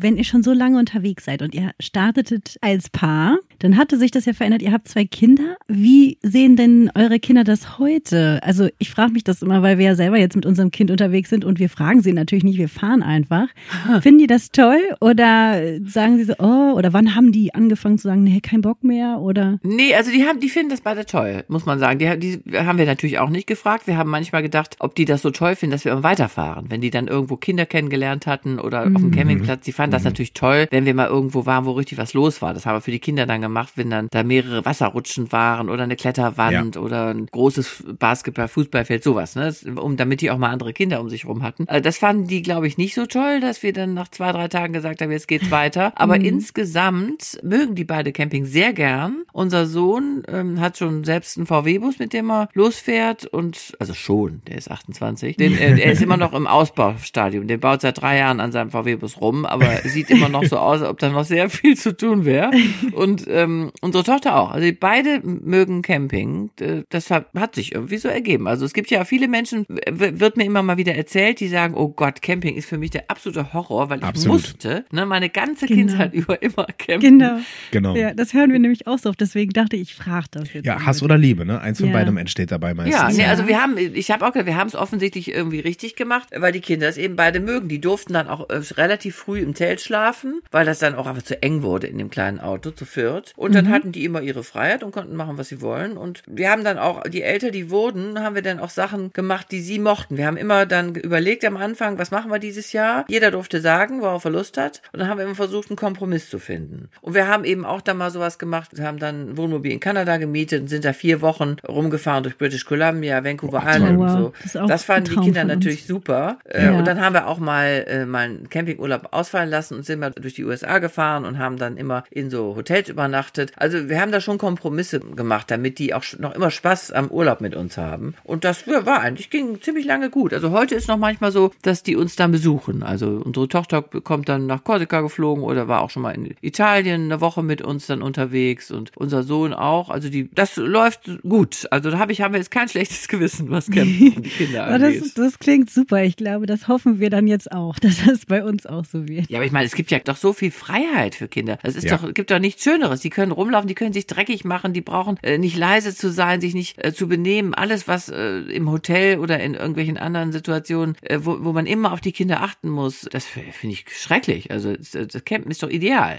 [0.00, 4.10] Wenn ihr schon so lange unterwegs seid und ihr startetet als Paar, Dann hatte sich
[4.10, 4.60] das ja verändert.
[4.60, 5.56] Ihr habt zwei Kinder.
[5.68, 8.40] Wie sehen denn eure Kinder das heute?
[8.42, 11.30] Also ich frage mich das immer, weil wir ja selber jetzt mit unserem Kind unterwegs
[11.30, 13.46] sind und wir fragen sie natürlich nicht, wir fahren einfach.
[14.00, 18.08] Finden die das toll oder sagen sie so, oh, oder wann haben die angefangen zu
[18.08, 19.60] sagen, nee, kein Bock mehr oder?
[19.62, 22.00] Nee, also die haben, die finden das beide toll, muss man sagen.
[22.00, 23.86] Die, die haben wir natürlich auch nicht gefragt.
[23.86, 26.66] Wir haben manchmal gedacht, ob die das so toll finden, dass wir immer weiterfahren.
[26.68, 28.96] Wenn die dann irgendwo Kinder kennengelernt hatten oder mhm.
[28.96, 29.14] auf dem mhm.
[29.14, 29.96] Campingplatz, die fanden mhm.
[29.96, 32.54] das natürlich toll, wenn wir mal irgendwo waren, wo richtig was los war.
[32.54, 35.84] Das haben wir für die Kinder dann gemacht, wenn dann da mehrere Wasserrutschen waren oder
[35.84, 36.80] eine Kletterwand ja.
[36.80, 39.54] oder ein großes Basketball, Fußballfeld, sowas, ne?
[39.76, 41.66] Um, damit die auch mal andere Kinder um sich rum hatten.
[41.68, 44.48] Also das fanden die, glaube ich, nicht so toll, dass wir dann nach zwei, drei
[44.48, 45.92] Tagen gesagt haben, jetzt geht's weiter.
[45.96, 46.24] Aber mhm.
[46.24, 49.22] insgesamt mögen die beide Camping sehr gern.
[49.32, 54.42] Unser Sohn ähm, hat schon selbst einen VW-Bus, mit dem er losfährt und, also schon,
[54.46, 55.36] der ist 28.
[55.36, 57.46] Den, äh, er ist immer noch im Ausbaustadium.
[57.46, 60.80] Der baut seit drei Jahren an seinem VW-Bus rum, aber sieht immer noch so aus,
[60.80, 62.50] als ob da noch sehr viel zu tun wäre.
[62.92, 64.50] Und ähm, unsere Tochter auch.
[64.50, 66.50] Also beide mögen Camping.
[66.88, 68.46] Das hat, hat sich irgendwie so ergeben.
[68.46, 71.88] Also es gibt ja viele Menschen, wird mir immer mal wieder erzählt, die sagen, oh
[71.88, 74.40] Gott, Camping ist für mich der absolute Horror, weil ich Absolut.
[74.40, 75.80] musste ne, meine ganze genau.
[75.80, 77.18] Kindheit über immer campen.
[77.18, 77.40] Genau.
[77.70, 77.96] genau.
[77.96, 79.20] Ja, das hören wir nämlich auch so oft.
[79.20, 80.64] Deswegen dachte ich, ich frage das jetzt.
[80.64, 81.60] Ja, Hass oder Liebe, ne?
[81.60, 81.92] Eins von ja.
[81.92, 82.94] beidem entsteht dabei meistens.
[82.94, 85.96] Ja, nee, also wir haben, ich habe auch gesagt, wir haben es offensichtlich irgendwie richtig
[85.96, 87.68] gemacht, weil die Kinder es eben beide mögen.
[87.68, 91.22] Die durften dann auch äh, relativ früh im Zelt schlafen, weil das dann auch einfach
[91.22, 93.31] zu eng wurde in dem kleinen Auto zu viert.
[93.36, 93.70] Und dann mhm.
[93.70, 95.96] hatten die immer ihre Freiheit und konnten machen, was sie wollen.
[95.96, 99.48] Und wir haben dann auch, die älter die wurden, haben wir dann auch Sachen gemacht,
[99.50, 100.16] die sie mochten.
[100.16, 103.04] Wir haben immer dann überlegt am Anfang, was machen wir dieses Jahr?
[103.08, 104.82] Jeder durfte sagen, worauf er Lust hat.
[104.92, 106.88] Und dann haben wir immer versucht, einen Kompromiss zu finden.
[107.00, 108.70] Und wir haben eben auch da mal sowas gemacht.
[108.74, 112.36] Wir haben dann ein Wohnmobil in Kanada gemietet und sind da vier Wochen rumgefahren durch
[112.36, 114.32] British Columbia, Vancouver Island und so.
[114.42, 116.38] Das, das fanden die Kinder natürlich super.
[116.44, 116.78] Äh, ja.
[116.78, 120.10] Und dann haben wir auch mal, äh, mal einen Campingurlaub ausfallen lassen und sind mal
[120.10, 123.21] durch die USA gefahren und haben dann immer in so Hotels übernachtet.
[123.56, 127.40] Also wir haben da schon Kompromisse gemacht, damit die auch noch immer Spaß am Urlaub
[127.40, 128.14] mit uns haben.
[128.24, 130.32] Und das war eigentlich, ging ziemlich lange gut.
[130.32, 132.82] Also heute ist noch manchmal so, dass die uns dann besuchen.
[132.82, 137.04] Also unsere Tochter kommt dann nach Korsika geflogen oder war auch schon mal in Italien
[137.04, 139.90] eine Woche mit uns dann unterwegs und unser Sohn auch.
[139.90, 141.66] Also die, das läuft gut.
[141.70, 145.02] Also da habe ich, haben wir jetzt kein schlechtes Gewissen, was Campen die Kinder angeht.
[145.02, 146.02] Das, das klingt super.
[146.02, 149.30] Ich glaube, das hoffen wir dann jetzt auch, dass das bei uns auch so wird.
[149.30, 151.58] Ja, aber ich meine, es gibt ja doch so viel Freiheit für Kinder.
[151.62, 151.96] Es ist ja.
[151.96, 153.01] doch, gibt doch nichts Schöneres.
[153.02, 156.40] Die können rumlaufen, die können sich dreckig machen, die brauchen äh, nicht leise zu sein,
[156.40, 157.54] sich nicht äh, zu benehmen.
[157.54, 161.92] Alles, was äh, im Hotel oder in irgendwelchen anderen Situationen, äh, wo, wo man immer
[161.92, 164.50] auf die Kinder achten muss, das finde ich schrecklich.
[164.50, 166.18] Also das, das Campen ist doch ideal.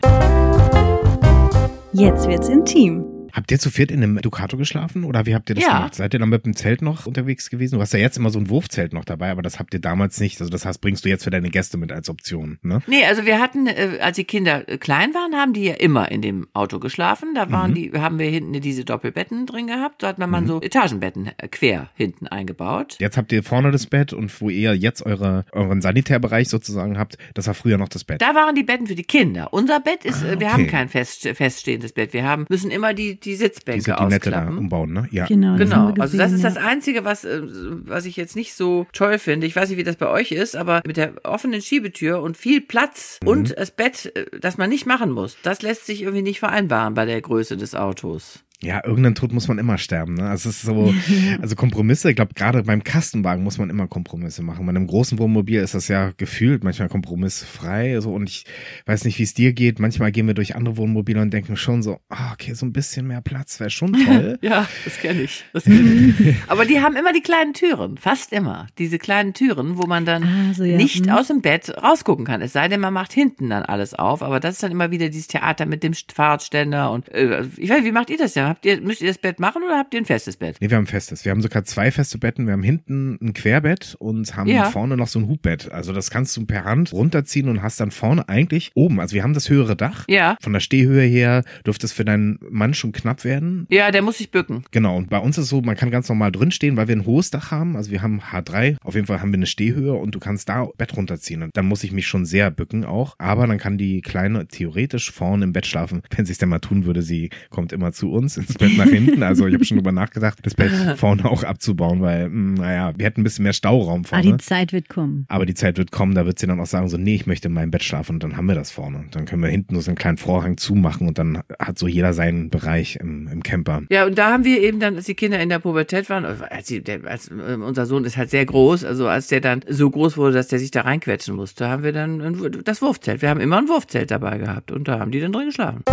[1.93, 3.22] Jetzt wird's intim.
[3.33, 5.73] Habt ihr zu viert in einem Ducato geschlafen oder wie habt ihr das ja.
[5.73, 5.95] gemacht?
[5.95, 7.75] Seid ihr dann mit dem Zelt noch unterwegs gewesen?
[7.75, 10.19] Du hast ja jetzt immer so ein Wurfzelt noch dabei, aber das habt ihr damals
[10.19, 10.39] nicht.
[10.39, 12.83] Also das heißt, bringst du jetzt für deine Gäste mit als Option, ne?
[12.85, 16.11] Nee, also wir hatten, äh, als die Kinder äh, klein waren, haben die ja immer
[16.11, 17.33] in dem Auto geschlafen.
[17.33, 17.75] Da waren mhm.
[17.75, 20.03] die, haben wir hinten diese Doppelbetten drin gehabt.
[20.03, 20.31] Da hat man mhm.
[20.31, 22.97] mal so Etagenbetten äh, quer hinten eingebaut.
[22.99, 27.17] Jetzt habt ihr vorne das Bett und wo ihr jetzt eure, euren Sanitärbereich sozusagen habt,
[27.33, 28.21] das war früher noch das Bett.
[28.21, 29.51] Da waren die Betten für die Kinder.
[29.53, 30.39] Unser Bett ist, ah, okay.
[30.39, 32.13] wir haben kein fest, feststehendes Bett.
[32.13, 35.07] Wir haben, müssen immer die, die Sitzbänke die Nette da umbauen, ne?
[35.11, 35.25] Ja.
[35.25, 35.57] Genau.
[35.57, 35.87] genau.
[35.87, 39.47] Gesehen, also das ist das Einzige, was, äh, was ich jetzt nicht so toll finde.
[39.47, 42.61] Ich weiß nicht, wie das bei euch ist, aber mit der offenen Schiebetür und viel
[42.61, 43.27] Platz mhm.
[43.27, 46.93] und das Bett, äh, das man nicht machen muss, das lässt sich irgendwie nicht vereinbaren
[46.93, 48.43] bei der Größe des Autos.
[48.63, 50.15] Ja, irgendein Tod muss man immer sterben.
[50.15, 50.29] Ne?
[50.29, 50.93] Also es ist so,
[51.41, 54.65] also Kompromisse, ich glaube, gerade beim Kastenwagen muss man immer Kompromisse machen.
[54.65, 57.99] Bei einem großen Wohnmobil ist das ja gefühlt manchmal kompromissfrei.
[57.99, 58.45] So, und ich
[58.85, 59.79] weiß nicht, wie es dir geht.
[59.79, 63.07] Manchmal gehen wir durch andere Wohnmobile und denken schon so, oh, okay, so ein bisschen
[63.07, 64.39] mehr Platz wäre schon toll.
[64.41, 65.43] ja, das kenne ich.
[65.53, 66.35] Das kenn ich.
[66.47, 68.67] Aber die haben immer die kleinen Türen, fast immer.
[68.77, 70.77] Diese kleinen Türen, wo man dann ah, so, ja.
[70.77, 71.11] nicht mhm.
[71.11, 72.41] aus dem Bett rausgucken kann.
[72.41, 74.23] Es sei denn, man macht hinten dann alles auf.
[74.23, 77.83] Aber das ist dann immer wieder dieses Theater mit dem Fahrradständer und äh, ich weiß,
[77.83, 78.52] wie macht ihr das ja?
[78.53, 80.57] Habt ihr, müsst ihr das Bett machen oder habt ihr ein festes Bett?
[80.59, 81.25] Nee, wir haben ein festes.
[81.25, 82.45] Wir haben sogar zwei feste Betten.
[82.45, 84.69] Wir haben hinten ein Querbett und haben ja.
[84.69, 85.71] vorne noch so ein Hubbett.
[85.71, 88.99] Also das kannst du per Hand runterziehen und hast dann vorne eigentlich oben.
[88.99, 90.05] Also wir haben das höhere Dach.
[90.07, 90.37] Ja.
[90.39, 93.65] Von der Stehhöhe her dürfte es für deinen Mann schon knapp werden.
[93.71, 94.65] Ja, der muss sich bücken.
[94.69, 94.97] Genau.
[94.97, 97.31] Und bei uns ist es so, man kann ganz normal drinstehen, weil wir ein hohes
[97.31, 97.75] Dach haben.
[97.75, 98.77] Also wir haben H3.
[98.83, 101.41] Auf jeden Fall haben wir eine Stehhöhe und du kannst da Bett runterziehen.
[101.41, 103.15] Und dann muss ich mich schon sehr bücken auch.
[103.17, 106.03] Aber dann kann die Kleine theoretisch vorne im Bett schlafen.
[106.15, 108.85] Wenn sie es denn mal tun würde, sie kommt immer zu uns ins Bett nach
[108.85, 109.23] hinten.
[109.23, 113.05] Also ich habe schon drüber nachgedacht, das Bett vorne auch abzubauen, weil, hm, naja, wir
[113.05, 114.23] hätten ein bisschen mehr Stauraum vorne.
[114.23, 115.25] Aber die Zeit wird kommen.
[115.27, 117.47] Aber die Zeit wird kommen, da wird sie dann auch sagen, so, nee, ich möchte
[117.47, 119.05] in meinem Bett schlafen und dann haben wir das vorne.
[119.11, 122.49] Dann können wir hinten so einen kleinen Vorhang zumachen und dann hat so jeder seinen
[122.49, 123.83] Bereich im, im Camper.
[123.89, 126.67] Ja, und da haben wir eben dann, als die Kinder in der Pubertät waren, als,
[126.67, 129.89] die, der, als äh, unser Sohn ist halt sehr groß, also als der dann so
[129.89, 133.21] groß wurde, dass der sich da reinquetschen musste, haben wir dann das Wurfzelt.
[133.21, 135.83] Wir haben immer ein Wurfzelt dabei gehabt und da haben die dann drin geschlafen.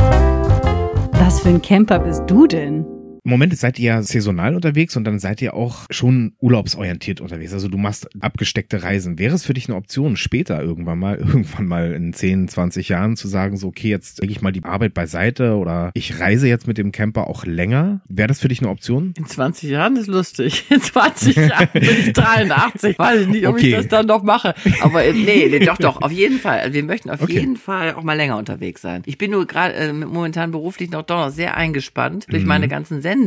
[1.31, 2.85] Was für ein Camper bist du denn?
[3.31, 7.53] Im Moment seid ihr ja saisonal unterwegs und dann seid ihr auch schon urlaubsorientiert unterwegs.
[7.53, 9.21] Also du machst abgesteckte Reisen.
[9.21, 13.17] Wäre es für dich eine Option, später irgendwann mal, irgendwann mal in 10, 20 Jahren
[13.17, 16.67] zu sagen, so, okay, jetzt lege ich mal die Arbeit beiseite oder ich reise jetzt
[16.67, 18.01] mit dem Camper auch länger?
[18.09, 19.15] Wäre das für dich eine Option?
[19.17, 20.65] In 20 Jahren ist lustig.
[20.71, 22.99] In 20 Jahren bin ich 83.
[22.99, 23.69] Weiß ich nicht, ob okay.
[23.69, 24.57] ich das dann noch mache.
[24.81, 26.59] Aber nee, nee, doch, doch, auf jeden Fall.
[26.59, 27.35] Also wir möchten auf okay.
[27.35, 29.03] jeden Fall auch mal länger unterwegs sein.
[29.07, 32.49] Ich bin nur gerade äh, momentan beruflich noch doch noch sehr eingespannt durch mhm.
[32.49, 33.20] meine ganzen Sendungen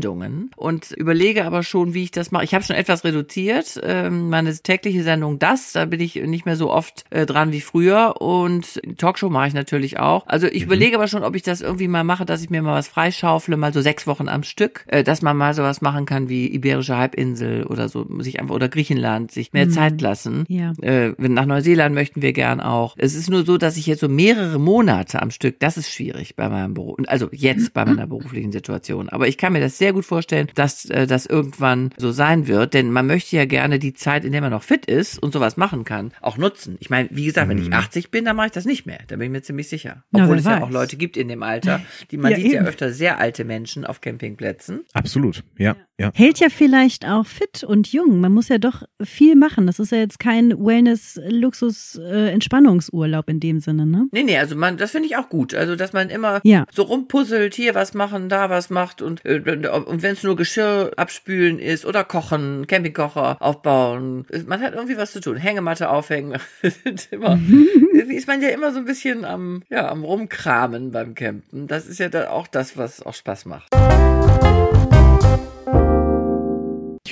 [0.55, 2.43] und überlege aber schon, wie ich das mache.
[2.43, 3.79] Ich habe schon etwas reduziert.
[3.83, 7.61] Ähm, meine tägliche Sendung Das, da bin ich nicht mehr so oft äh, dran wie
[7.61, 10.27] früher und Talkshow mache ich natürlich auch.
[10.27, 10.71] Also ich mhm.
[10.71, 13.57] überlege aber schon, ob ich das irgendwie mal mache, dass ich mir mal was freischaufle,
[13.57, 16.97] mal so sechs Wochen am Stück, äh, dass man mal sowas machen kann wie Iberische
[16.97, 19.71] Halbinsel oder so, sich einfach oder Griechenland, sich mehr mhm.
[19.71, 20.45] Zeit lassen.
[20.47, 20.73] Ja.
[20.81, 22.95] Äh, nach Neuseeland möchten wir gern auch.
[22.97, 26.35] Es ist nur so, dass ich jetzt so mehrere Monate am Stück, das ist schwierig
[26.35, 29.09] bei meinem Beruf, also jetzt bei meiner beruflichen Situation.
[29.09, 32.47] Aber ich kann mir das das sehr gut vorstellen, dass äh, das irgendwann so sein
[32.47, 35.33] wird, denn man möchte ja gerne die Zeit, in der man noch fit ist und
[35.33, 36.77] sowas machen kann, auch nutzen.
[36.79, 38.11] Ich meine, wie gesagt, wenn ich 80 mhm.
[38.11, 38.99] bin, dann mache ich das nicht mehr.
[39.07, 40.03] Da bin ich mir ziemlich sicher.
[40.11, 40.59] Obwohl es weiß.
[40.59, 41.81] ja auch Leute gibt in dem Alter,
[42.11, 42.55] die man ja, sieht eben.
[42.55, 44.81] ja öfter sehr alte Menschen auf Campingplätzen.
[44.93, 45.65] Absolut, ja.
[45.65, 45.75] ja.
[46.13, 48.19] Hält ja vielleicht auch fit und jung.
[48.19, 49.67] Man muss ja doch viel machen.
[49.67, 54.07] Das ist ja jetzt kein Wellness-Luxus-Entspannungsurlaub in dem Sinne, ne?
[54.11, 55.53] Nee, nee, also man, das finde ich auch gut.
[55.53, 56.65] Also, dass man immer ja.
[56.71, 59.41] so rumpuzzelt, hier was machen, da was macht und äh,
[59.85, 65.11] und wenn es nur Geschirr abspülen ist oder kochen, Campingkocher aufbauen, man hat irgendwie was
[65.11, 65.37] zu tun.
[65.37, 66.39] Hängematte aufhängen.
[67.11, 67.39] immer,
[68.09, 71.67] ist man ja immer so ein bisschen am, ja, am rumkramen beim Campen.
[71.67, 73.69] Das ist ja auch das, was auch Spaß macht.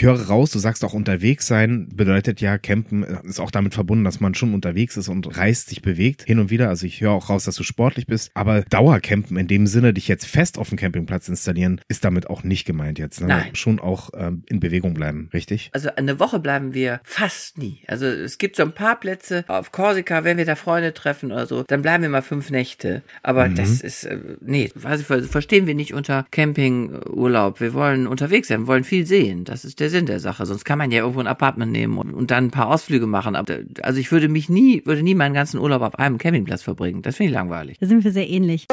[0.02, 4.04] Ich höre raus, du sagst auch unterwegs sein, bedeutet ja, campen ist auch damit verbunden,
[4.04, 6.70] dass man schon unterwegs ist und reist, sich bewegt, hin und wieder.
[6.70, 8.32] Also ich höre auch raus, dass du sportlich bist.
[8.34, 12.44] Aber Dauercampen in dem Sinne, dich jetzt fest auf dem Campingplatz installieren, ist damit auch
[12.44, 13.22] nicht gemeint jetzt.
[13.22, 13.28] Ne?
[13.28, 13.54] Nein.
[13.56, 15.70] Schon auch ähm, in Bewegung bleiben, richtig?
[15.72, 17.84] Also eine Woche bleiben wir fast nie.
[17.86, 21.46] Also es gibt so ein paar Plätze auf Korsika, wenn wir da Freunde treffen oder
[21.46, 23.04] so, dann bleiben wir mal fünf Nächte.
[23.22, 23.54] Aber mhm.
[23.54, 27.60] das ist, äh, nee, ich, verstehen wir nicht unter Campingurlaub.
[27.60, 29.46] Wir wollen unterwegs sein, wir wollen viel sehen.
[29.46, 30.46] Das ist der Sinn der Sache.
[30.46, 33.36] Sonst kann man ja irgendwo ein Apartment nehmen und, und dann ein paar Ausflüge machen.
[33.36, 37.02] Also ich würde mich nie, würde nie meinen ganzen Urlaub auf einem Campingplatz verbringen.
[37.04, 37.78] Das finde ich langweilig.
[37.80, 38.68] Da sind wir sehr ähnlich.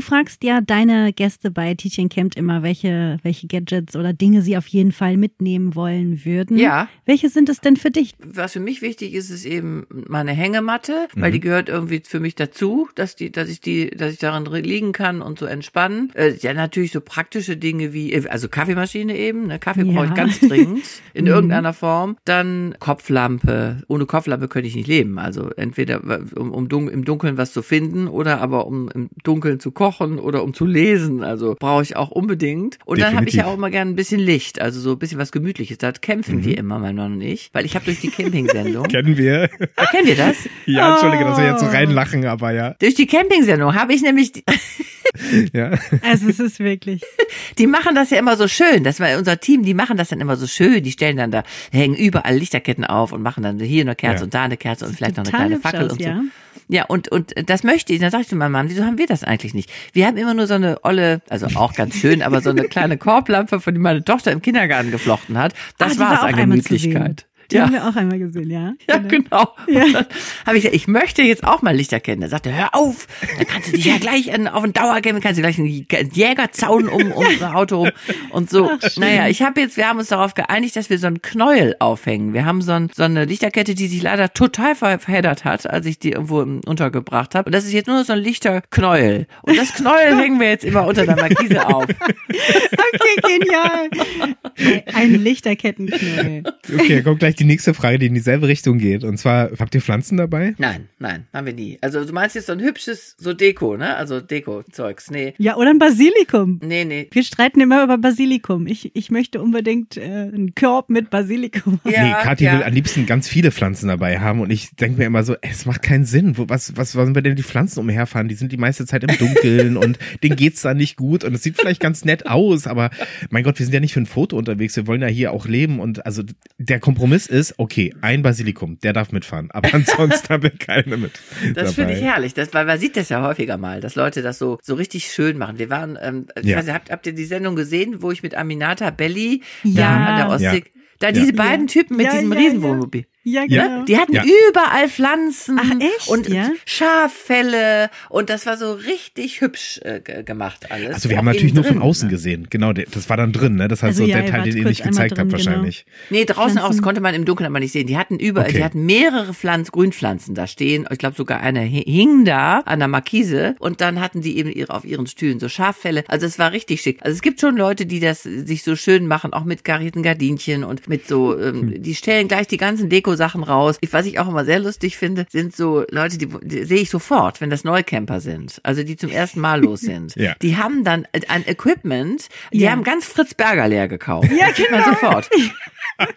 [0.00, 4.56] Du fragst ja deine Gäste bei Teaching Camp immer, welche, welche Gadgets oder Dinge sie
[4.56, 6.56] auf jeden Fall mitnehmen wollen würden.
[6.56, 6.88] Ja.
[7.04, 8.14] Welche sind es denn für dich?
[8.18, 11.20] Was für mich wichtig ist, ist eben meine Hängematte, mhm.
[11.20, 14.46] weil die gehört irgendwie für mich dazu, dass die, dass ich die, dass ich darin
[14.64, 16.10] liegen kann und so entspannen.
[16.14, 19.58] Äh, ja, natürlich so praktische Dinge wie, also Kaffeemaschine eben, ne?
[19.58, 19.92] Kaffee ja.
[19.92, 20.82] brauche ich ganz dringend
[21.12, 21.30] in mhm.
[21.30, 22.16] irgendeiner Form.
[22.24, 23.82] Dann Kopflampe.
[23.86, 25.18] Ohne Kopflampe könnte ich nicht leben.
[25.18, 26.00] Also entweder
[26.36, 29.89] um, um dun im Dunkeln was zu finden oder aber um im Dunkeln zu kochen
[29.98, 31.22] oder um zu lesen.
[31.22, 32.78] Also brauche ich auch unbedingt.
[32.84, 33.04] Und Definitiv.
[33.04, 35.32] dann habe ich ja auch immer gerne ein bisschen Licht, also so ein bisschen was
[35.32, 35.78] Gemütliches.
[35.78, 36.44] Da kämpfen mhm.
[36.44, 38.84] wir immer, mein Mann und ich, weil ich habe durch die Camping-Sendung.
[38.88, 39.50] Kennen wir.
[39.76, 40.36] Ah, kennt ihr das?
[40.66, 41.70] Ja, entschuldige, dass wir jetzt so oh.
[41.70, 42.74] reinlachen, aber ja.
[42.78, 44.32] Durch die Camping-Sendung habe ich nämlich.
[45.52, 45.72] Ja.
[46.02, 47.02] Also es ist wirklich.
[47.58, 48.84] Die machen das ja immer so schön.
[48.84, 50.82] Das war unser Team, die machen das dann immer so schön.
[50.82, 54.24] Die stellen dann da, hängen überall Lichterketten auf und machen dann hier eine Kerze ja.
[54.24, 56.08] und da eine Kerze und vielleicht noch eine kleine Fackel aus, und so.
[56.08, 56.22] Ja.
[56.68, 58.00] Ja, und, und das möchte ich.
[58.00, 59.70] Dann sag ich zu meinem Mann, wieso haben wir das eigentlich nicht?
[59.92, 62.96] Wir haben immer nur so eine olle, also auch ganz schön, aber so eine kleine
[62.98, 65.54] Korblampe, von die meine Tochter im Kindergarten geflochten hat.
[65.78, 67.26] Das ah, war es an Gemütlichkeit.
[67.50, 67.62] Die ja.
[67.62, 68.74] haben wir auch einmal gesehen, ja.
[68.88, 69.54] Ja, genau.
[69.66, 69.84] genau.
[69.92, 70.06] Ja.
[70.46, 72.20] habe ich gesagt, ich möchte jetzt auch mal Lichter kennen.
[72.20, 73.06] Da sagte, hör auf,
[73.38, 76.88] dann kannst du dich ja gleich an, auf den Dauergame, kannst du gleich einen Jägerzaun
[76.88, 77.90] um, um unser Auto rum
[78.30, 78.70] und so.
[78.70, 81.76] Ach, naja, ich habe jetzt, wir haben uns darauf geeinigt, dass wir so einen Knäuel
[81.78, 82.32] aufhängen.
[82.32, 85.98] Wir haben so, ein, so eine Lichterkette, die sich leider total verheddert hat, als ich
[85.98, 87.46] die irgendwo untergebracht habe.
[87.46, 89.26] Und das ist jetzt nur so ein Lichterknäuel.
[89.42, 91.84] Und das Knäuel hängen wir jetzt immer unter der Markise auf.
[91.84, 94.84] Okay, genial.
[94.94, 96.42] Ein Lichterkettenknäuel.
[96.74, 99.02] Okay, kommt gleich die nächste Frage, die in dieselbe Richtung geht.
[99.02, 100.54] Und zwar, habt ihr Pflanzen dabei?
[100.58, 101.78] Nein, nein, haben wir nie.
[101.80, 103.96] Also du meinst jetzt so ein hübsches, so Deko, ne?
[103.96, 105.10] Also Deko-Zeugs.
[105.10, 105.34] Nee.
[105.38, 106.60] Ja, oder ein Basilikum.
[106.62, 107.08] Nee, nee.
[107.10, 108.66] Wir streiten immer über Basilikum.
[108.66, 111.80] Ich, ich möchte unbedingt äh, einen Korb mit Basilikum.
[111.84, 112.52] Ja, nee, Kathi ja.
[112.52, 114.40] will am liebsten ganz viele Pflanzen dabei haben.
[114.40, 116.34] Und ich denke mir immer so, es macht keinen Sinn.
[116.36, 118.28] Was, was, was sollen wir denn die Pflanzen umherfahren?
[118.28, 121.24] Die sind die meiste Zeit im Dunkeln und denen geht's da nicht gut.
[121.24, 122.90] Und es sieht vielleicht ganz nett aus, aber
[123.30, 124.76] mein Gott, wir sind ja nicht für ein Foto unterwegs.
[124.76, 125.80] Wir wollen ja hier auch leben.
[125.80, 126.22] Und also
[126.58, 131.12] der Kompromiss ist, okay, ein Basilikum, der darf mitfahren, aber ansonsten haben wir keine mit.
[131.54, 134.38] Das finde ich herrlich, das, weil man sieht das ja häufiger mal, dass Leute das
[134.38, 135.58] so, so richtig schön machen.
[135.58, 136.58] Wir waren, ähm, ja.
[136.58, 139.82] weiß, habt, habt ihr die Sendung gesehen, wo ich mit Aminata Belli ja.
[139.82, 140.80] da an der Ostsee, ja.
[140.98, 143.06] da diese beiden Typen mit diesem Riesenwohnmobil.
[143.22, 143.62] Ja, genau.
[143.64, 143.84] genau.
[143.84, 144.24] Die hatten Ja.
[144.24, 146.08] überall Pflanzen Ach, echt?
[146.08, 146.50] und Ja?
[146.64, 150.94] Schaffelle und das war so richtig hübsch äh, ge- gemacht alles.
[150.94, 152.12] Also wir haben natürlich nur von drin, außen ne?
[152.12, 152.46] gesehen.
[152.50, 153.68] Genau, das war dann drin, ne?
[153.68, 155.32] Das heißt Also so ja, der Teil, den ihr nicht gezeigt drin, habt genau.
[155.46, 155.84] wahrscheinlich.
[156.10, 157.86] Nee, draußen auch, das konnte man im Dunkeln aber nicht sehen.
[157.86, 158.58] Die hatten überall, Okay.
[158.58, 160.86] die hatten mehrere Pflanzen, Grünpflanzen da stehen.
[160.90, 164.50] Ich glaube sogar eine hi- hing da an der Markise und dann hatten die eben
[164.50, 166.04] ihre, auf ihren Stühlen so Schaffelle.
[166.08, 166.98] Also es war richtig schick.
[167.02, 170.64] Also es gibt schon Leute, die das sich so schön machen, auch mit karierten Gardinchen
[170.64, 173.76] und mit so, ähm, die stellen gleich die ganzen Deko-Sachen raus.
[173.80, 176.90] Ich, was ich auch immer sehr lustig finde, sind so Leute, die, die sehe ich
[176.90, 178.60] sofort, wenn das Neucamper sind.
[178.62, 180.14] Also die zum ersten Mal los sind.
[180.20, 180.34] Ja.
[180.42, 182.72] Die haben dann ein Equipment, die Ja.
[182.72, 184.28] haben ganz Fritz Berger leer gekauft.
[184.30, 185.30] Ja, Sieht man sofort.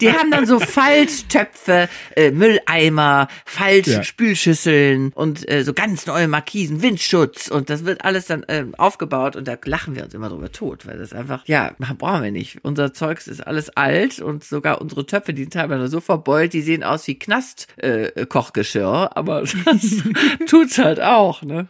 [0.01, 7.47] Die haben dann so Falttöpfe, äh, Mülleimer, Faltspülschüsseln und äh, so ganz neue Markisen, Windschutz
[7.47, 10.85] und das wird alles dann äh, aufgebaut und da lachen wir uns immer drüber tot,
[10.85, 12.59] weil das einfach, ja, brauchen wir nicht.
[12.63, 16.61] Unser Zeugs ist alles alt und sogar unsere Töpfe, die sind teilweise so verbeult, die
[16.61, 20.03] sehen aus wie Knast-Kochgeschirr, äh, Kochgeschirr, aber das
[20.47, 21.67] tut's halt auch, ne?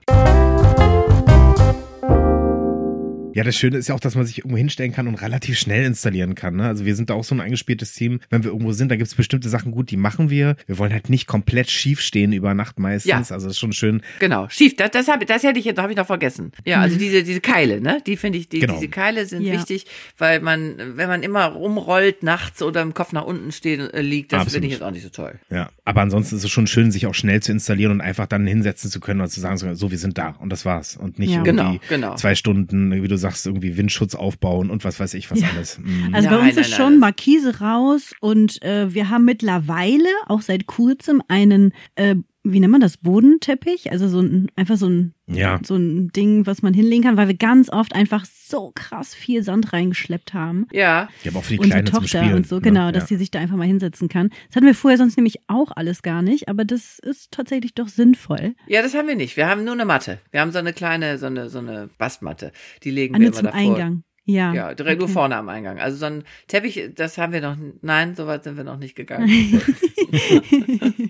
[3.33, 5.85] Ja, das Schöne ist ja auch, dass man sich irgendwo hinstellen kann und relativ schnell
[5.85, 6.55] installieren kann.
[6.55, 6.67] Ne?
[6.67, 8.19] Also wir sind da auch so ein eingespieltes Team.
[8.29, 10.55] Wenn wir irgendwo sind, da gibt's bestimmte Sachen gut, die machen wir.
[10.67, 13.09] Wir wollen halt nicht komplett schief stehen über Nacht meistens.
[13.09, 13.17] Ja.
[13.17, 14.01] Also das ist schon schön.
[14.19, 16.51] Genau, schief, das, das, hab, das hätte ich jetzt, habe ich noch vergessen.
[16.65, 18.01] Ja, also diese, diese Keile, ne?
[18.05, 18.73] Die finde ich, die, Genau.
[18.75, 19.53] diese Keile sind Ja.
[19.53, 19.85] wichtig,
[20.17, 24.33] weil man, wenn man immer rumrollt nachts oder im Kopf nach unten steht, äh, liegt,
[24.33, 25.39] das finde ich jetzt auch nicht so toll.
[25.49, 28.45] Ja, aber ansonsten ist es schon schön, sich auch schnell zu installieren und einfach dann
[28.47, 30.95] hinsetzen zu können und zu sagen, so, so, wir sind da und das war's.
[30.97, 31.43] Und nicht Ja.
[31.43, 32.15] irgendwie Genau, genau.
[32.15, 35.47] zwei Stunden, wie du sagst, irgendwie Windschutz aufbauen und was weiß ich was Ja.
[35.55, 35.79] alles.
[35.79, 36.13] Mhm.
[36.13, 40.07] Also bei Nein, uns nein, ist nein, schon Markise raus und äh, wir haben mittlerweile
[40.27, 43.91] auch seit kurzem einen, äh, wie nennt man das, Bodenteppich?
[43.91, 45.59] Also so ein, einfach so ein, Ja.
[45.63, 49.41] so ein Ding, was man hinlegen kann, weil wir ganz oft einfach so krass viel
[49.43, 50.67] Sand reingeschleppt haben.
[50.71, 52.35] Ja, Ja, aber auch für die Unsere Kleine zum Tochter Spielen.
[52.35, 52.61] und so, ne?
[52.61, 52.91] genau, ja.
[52.91, 54.29] dass sie sich da einfach mal hinsetzen kann.
[54.47, 57.87] Das hatten wir vorher sonst nämlich auch alles gar nicht, aber das ist tatsächlich doch
[57.87, 58.53] sinnvoll.
[58.67, 59.37] ja, das haben wir nicht.
[59.37, 60.19] Wir haben nur eine Matte.
[60.31, 62.51] Wir haben so eine kleine, so eine, so eine Bastmatte.
[62.83, 63.59] Die legen Ah, wir nur immer zum davor.
[63.59, 64.03] Eingang.
[64.25, 64.53] Ja.
[64.53, 65.13] Ja, direkt nur okay.
[65.13, 65.79] vorne am Eingang.
[65.79, 68.95] Also so ein Teppich, das haben wir noch, nein, so weit sind wir noch nicht
[68.95, 69.27] gegangen.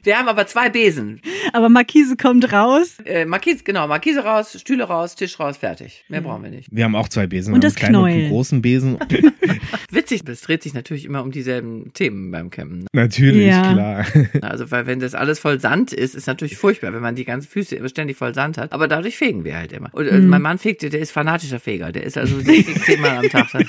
[0.03, 1.21] wir haben aber zwei Besen.
[1.51, 2.97] Aber Markise kommt raus.
[3.05, 6.03] Äh, Markise, genau, Markise raus, Stühle raus, Tisch raus, fertig.
[6.09, 6.69] Mehr brauchen wir nicht.
[6.71, 7.53] Wir haben auch zwei Besen.
[7.53, 8.97] Und Wir das kleinen und einen großen Besen.
[9.91, 12.79] Witzig, es dreht sich natürlich immer um dieselben Themen beim Campen.
[12.79, 12.87] ne?
[12.93, 13.73] Natürlich, Ja.
[13.73, 14.05] klar.
[14.41, 17.47] Also, weil wenn das alles voll Sand ist, ist natürlich furchtbar, wenn man die ganzen
[17.47, 18.71] Füße immer ständig voll Sand hat.
[18.73, 19.89] Aber dadurch fegen wir halt immer.
[19.93, 21.91] Und äh, mein Mann fegt, der ist fanatischer Feger.
[21.91, 23.65] Der ist also der fegt zehnmal am Tag.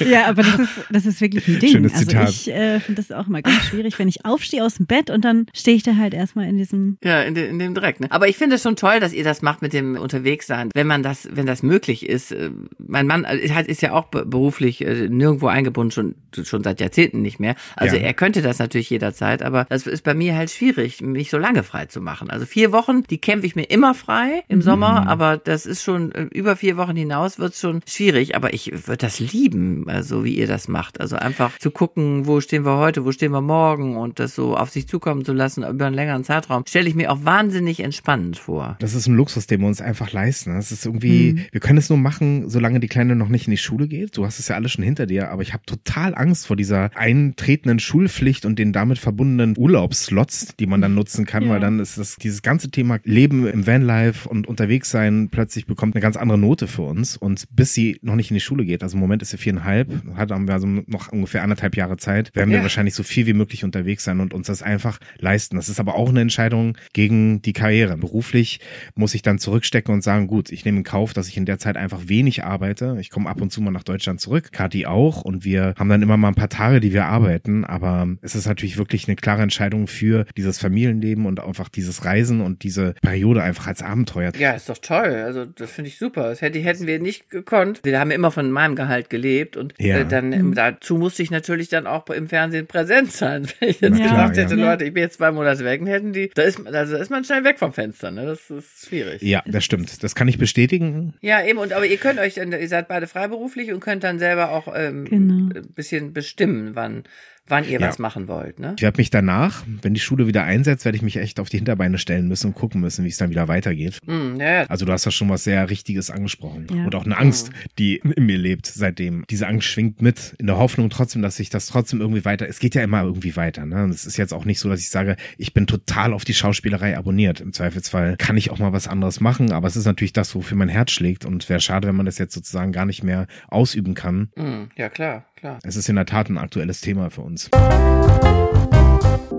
[0.00, 1.72] Ja, aber das ist, das ist wirklich ein Ding.
[1.72, 2.28] Schönes also Zitat.
[2.30, 5.24] ich äh, finde das auch immer ganz schwierig, wenn ich aufstehe aus dem Bett und
[5.24, 8.00] dann stehe ich da halt erstmal in diesem Ja, in, de, in dem Dreck.
[8.00, 8.08] Ne?
[8.10, 11.02] Aber ich finde es schon toll, dass ihr das macht mit dem Unterwegssein, wenn man
[11.02, 12.32] das, wenn das möglich ist.
[12.32, 16.62] Äh, Mein Mann äh, hat- ist ja auch be- beruflich äh, nirgendwo eingebunden, schon schon
[16.62, 17.54] seit Jahrzehnten nicht mehr.
[17.74, 18.02] Also Ja.
[18.02, 21.62] er könnte das natürlich jederzeit, aber das ist bei mir halt schwierig, mich so lange
[21.62, 22.28] frei zu machen.
[22.30, 26.10] Also vier Wochen, die kämpfe ich mir immer frei im Sommer, aber das ist schon
[26.12, 28.34] über vier Wochen hinaus wird's schon schwierig.
[28.36, 31.00] Aber ich würde das lieben, also wie ihr das macht.
[31.00, 34.56] Also einfach zu gucken, wo stehen wir heute, wo stehen wir morgen und das so
[34.56, 38.38] auf sich zukommen zu lassen über einen längeren Zeitraum, stelle ich mir auch wahnsinnig entspannend
[38.38, 38.76] vor.
[38.80, 40.54] Das ist ein Luxus, den wir uns einfach leisten.
[40.54, 43.56] Das ist irgendwie, wir können es nur machen, solange die Kleine noch nicht in die
[43.56, 44.16] Schule geht.
[44.16, 46.90] Du hast es ja alles schon hinter dir, aber ich habe total Angst vor dieser
[46.96, 51.50] eintretenden Schulpflicht und den damit verbundenen Urlaubsslots, die man dann nutzen kann, Ja.
[51.50, 55.94] weil dann ist das dieses ganze Thema Leben im Vanlife und unterwegs sein plötzlich bekommt
[55.94, 57.16] eine ganz andere Note für uns.
[57.28, 59.90] Und bis sie noch nicht in die Schule geht, also im Moment ist sie viereinhalb,
[60.16, 62.62] hat haben wir also noch ungefähr anderthalb Jahre Zeit, werden wir Ja.
[62.62, 65.56] wahrscheinlich so viel wie möglich unterwegs sein und uns das einfach leisten.
[65.56, 67.98] Das ist aber auch eine Entscheidung gegen die Karriere.
[67.98, 68.60] Beruflich
[68.94, 71.58] muss ich dann zurückstecken und sagen, gut, ich nehme in Kauf, dass ich in der
[71.58, 72.96] Zeit einfach wenig arbeite.
[72.98, 76.00] Ich komme ab und zu mal nach Deutschland zurück, Kathi auch und wir haben dann
[76.00, 79.42] immer mal ein paar Tage, die wir arbeiten, aber es ist natürlich wirklich eine klare
[79.42, 84.32] Entscheidung für dieses Familienleben und einfach dieses Reisen und diese Periode einfach als Abenteuer.
[84.38, 85.14] Ja, ist doch toll.
[85.26, 86.22] Also das finde ich super.
[86.30, 87.80] Das hätte, hätten wir nicht gekonnt.
[87.82, 89.98] Wir haben immer von meinem Gehalt gelebt und Ja.
[89.98, 93.46] äh, dann ähm, dazu musste ich natürlich dann auch im Fernsehen präsent sein.
[93.60, 94.70] Wenn ich jetzt Na klar, gesagt hätte, ja.
[94.70, 97.10] Leute, ich bin jetzt zwei Monate weg, dann hätten die, da ist, also da ist
[97.10, 98.10] man schnell weg vom Fenster.
[98.10, 98.26] Ne?
[98.26, 99.22] Das ist schwierig.
[99.22, 100.02] Ja, das stimmt.
[100.02, 101.14] Das kann ich bestätigen.
[101.20, 104.18] Ja, eben, und aber ihr könnt euch dann, ihr seid beide freiberuflich und könnt dann
[104.18, 105.54] selber auch ähm, Genau.
[105.54, 107.04] ein bisschen bestimmen, wann,
[107.48, 107.88] wann ihr Ja.
[107.88, 108.74] was machen wollt, ne?
[108.76, 111.56] Ich werde mich danach, wenn die Schule wieder einsetzt, werde ich mich echt auf die
[111.58, 113.98] Hinterbeine stellen müssen und gucken müssen, wie es dann wieder weitergeht.
[114.06, 114.62] Hm, ja, ja.
[114.64, 116.66] Also du hast da schon was sehr Richtiges angesprochen.
[116.72, 116.84] Ja.
[116.84, 119.24] Und auch eine Angst, die in mir lebt seitdem.
[119.30, 122.58] Diese Angst schwingt mit, in der Hoffnung trotzdem, dass sich das trotzdem irgendwie weiter, es
[122.58, 123.64] geht ja immer irgendwie weiter.
[123.66, 123.84] Ne?
[123.84, 126.34] Und es ist jetzt auch nicht so, dass ich sage, ich bin total auf die
[126.34, 127.40] Schauspielerei abonniert.
[127.40, 130.56] Im Zweifelsfall kann ich auch mal was anderes machen, aber es ist natürlich das, wofür
[130.56, 133.94] mein Herz schlägt und wäre schade, wenn man das jetzt sozusagen gar nicht mehr ausüben
[133.94, 134.28] kann.
[134.36, 135.58] Hm, ja, klar, klar.
[135.62, 137.50] Es ist in der Tat ein aktuelles Thema für uns.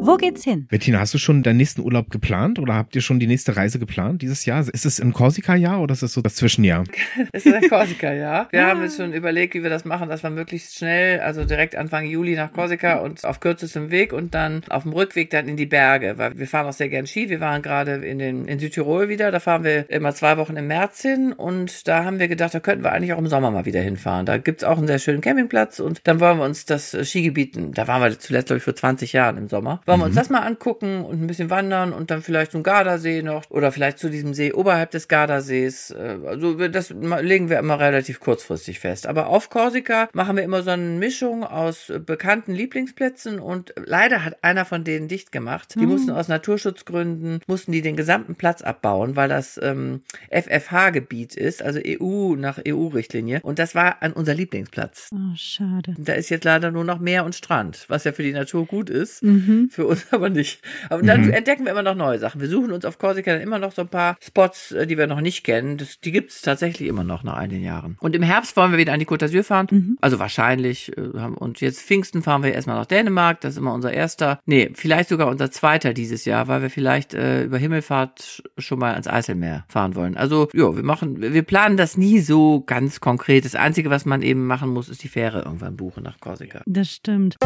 [0.01, 0.65] Wo geht's hin?
[0.67, 3.79] Bettina, hast du schon deinen nächsten Urlaub geplant oder habt ihr schon die nächste Reise
[3.79, 4.65] geplant dieses Jahr?
[4.67, 6.85] Ist es im Korsika-Jahr oder ist es so das Zwischenjahr?
[7.33, 8.47] es ist ein Korsika-Jahr.
[8.49, 11.75] Wir haben uns schon überlegt, wie wir das machen, dass wir möglichst schnell, also direkt
[11.75, 15.57] Anfang Juli nach Korsika und auf kürzestem Weg und dann auf dem Rückweg dann in
[15.57, 17.29] die Berge, weil wir fahren auch sehr gern Ski.
[17.29, 20.67] Wir waren gerade in, den, in Südtirol wieder, da fahren wir immer zwei Wochen im
[20.67, 23.65] März hin und da haben wir gedacht, da könnten wir eigentlich auch im Sommer mal
[23.65, 24.25] wieder hinfahren.
[24.25, 27.87] Da gibt's auch einen sehr schönen Campingplatz und dann wollen wir uns das Skigebiet, da
[27.87, 30.19] waren wir zuletzt, glaube ich, vor 20 Jahren im Sommer, wollen wir uns mhm.
[30.19, 33.99] das mal angucken und ein bisschen wandern und dann vielleicht zum Gardasee noch oder vielleicht
[33.99, 35.91] zu diesem See oberhalb des Gardasees.
[35.91, 39.07] Äh, also das legen wir immer relativ kurzfristig fest.
[39.07, 44.43] Aber auf Korsika machen wir immer so eine Mischung aus bekannten Lieblingsplätzen und leider hat
[44.43, 45.75] einer von denen dicht gemacht.
[45.75, 45.89] Die mhm.
[45.89, 51.79] mussten aus Naturschutzgründen, mussten die den gesamten Platz abbauen, weil das ähm, FFH-Gebiet ist, also
[51.85, 53.39] EU nach EU-Richtlinie.
[53.41, 55.09] Und das war an unser Lieblingsplatz.
[55.13, 55.95] Oh, schade.
[55.97, 58.89] Da ist jetzt leider nur noch Meer und Strand, was ja für die Natur gut
[58.89, 59.38] ist, mhm.
[59.69, 60.61] Für uns aber nicht.
[60.89, 61.31] Aber dann mhm.
[61.31, 62.41] entdecken wir immer noch neue Sachen.
[62.41, 65.07] Wir suchen uns auf Korsika dann immer noch so ein paar Spots, äh, die wir
[65.07, 65.77] noch nicht kennen.
[65.77, 67.97] Das, die gibt es tatsächlich immer noch nach einigen Jahren.
[67.99, 69.67] Und im Herbst wollen wir wieder an die Côte d'Azur fahren.
[69.69, 69.97] Mhm.
[70.01, 70.95] Also wahrscheinlich.
[70.97, 73.41] Äh, und jetzt Pfingsten fahren wir erstmal nach Dänemark.
[73.41, 74.39] Das ist immer unser erster.
[74.45, 78.93] Nee, vielleicht sogar unser zweiter dieses Jahr, weil wir vielleicht äh, über Himmelfahrt schon mal
[78.93, 80.17] ans Eiselmeer fahren wollen.
[80.17, 83.45] Also, ja, wir machen, wir planen das nie so ganz konkret.
[83.45, 86.61] Das Einzige, was man eben machen muss, ist die Fähre irgendwann buchen nach Korsika.
[86.65, 87.37] Das stimmt.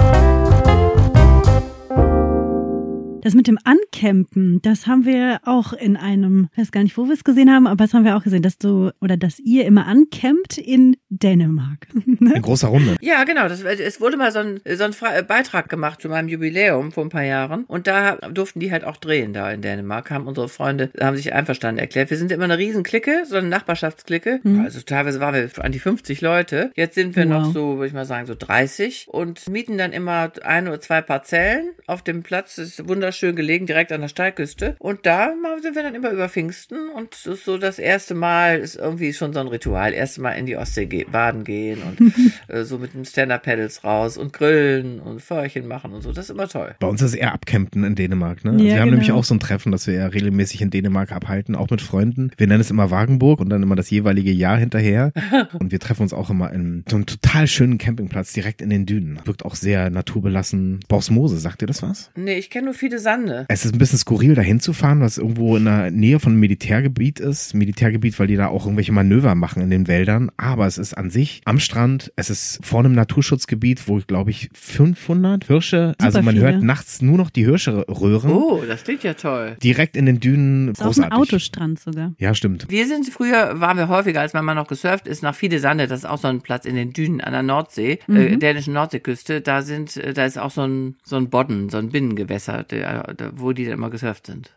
[3.24, 7.06] Das mit dem Ancampen, das haben wir auch in einem, ich weiß gar nicht, wo
[7.06, 9.66] wir es gesehen haben, aber das haben wir auch gesehen, dass du oder dass ihr
[9.66, 11.88] immer ancampt in Dänemark.
[12.06, 12.96] In großer Runde.
[13.00, 13.48] Ja, genau.
[13.48, 17.06] Das, es wurde mal so ein, so ein äh, Beitrag gemacht zu meinem Jubiläum vor
[17.06, 20.10] ein paar Jahren und da durften die halt auch drehen da in Dänemark.
[20.10, 22.10] Haben unsere Freunde, haben sich einverstanden erklärt.
[22.10, 24.42] Wir sind immer eine Riesenklicke, so eine Nachbarschaftsklicke.
[24.44, 24.62] Mhm.
[24.62, 26.72] Also teilweise waren wir an die 50 Leute.
[26.76, 27.32] Jetzt sind wir wow.
[27.32, 31.02] noch so, würde ich mal sagen, so 30 und mieten dann immer ein oder zwei
[31.02, 32.56] Parzellen auf dem Platz.
[32.56, 34.76] Das ist wunderschön wunderschön gelegen, direkt an der Steilküste.
[34.80, 39.14] Und da sind wir dann immer über Pfingsten und so das erste Mal ist irgendwie
[39.14, 39.94] schon so ein Ritual.
[39.94, 42.14] Erste Mal in die Ostsee ge baden gehen und
[42.48, 46.12] äh, so mit den Stand-Up-Pedals raus und grillen und Feuerchen machen und so.
[46.12, 46.74] Das ist immer toll.
[46.80, 48.44] Bei uns ist es eher Abcampen in Dänemark.
[48.44, 48.52] Ne?
[48.52, 48.96] Also ja, wir haben genau.
[48.96, 52.32] nämlich auch so ein Treffen, das wir ja regelmäßig in Dänemark abhalten, auch mit Freunden.
[52.38, 55.14] Wir nennen es immer Wagenburg und dann immer das jeweilige Jahr hinterher.
[55.60, 58.88] und wir treffen uns auch immer in so einem total schönen Campingplatz direkt in den
[58.88, 59.20] Dünen.
[59.26, 60.80] Wirkt auch sehr naturbelassen.
[60.88, 62.10] Borsmose, sagt ihr das was?
[62.16, 63.46] Nee, ich kenne nur viele Sande.
[63.50, 66.40] Es ist ein bisschen skurril, dahin zu fahren, was irgendwo in der Nähe von einem
[66.40, 67.54] Militärgebiet ist.
[67.54, 70.32] Militärgebiet, weil die da auch irgendwelche Manöver machen in den Wäldern.
[70.38, 72.12] Aber es ist an sich am Strand.
[72.16, 76.48] Es ist vor einem Naturschutzgebiet, wo, glaube ich, 500 Hirsche, Super also man viele.
[76.48, 78.32] hört nachts nur noch die Hirsche röhren.
[78.32, 79.58] Oh, das klingt ja toll.
[79.62, 80.68] Direkt in den Dünen.
[80.68, 81.12] Das ist großartig.
[81.12, 82.14] auch ein Autostrand sogar.
[82.18, 82.66] Ja, stimmt.
[82.70, 85.88] Wir sind früher, waren wir häufiger, als mein Mann noch gesurft ist, nach Fiedesande.
[85.88, 88.18] Das ist auch so ein Platz in den Dünen an der Nordsee, äh, mhm.
[88.18, 89.42] äh, dänischen Nordseeküste.
[89.42, 92.88] Da sind, äh, da ist auch so ein, so ein Bodden, so ein Binnengewässer, der,
[93.34, 94.54] wo die dann immer gesurft sind.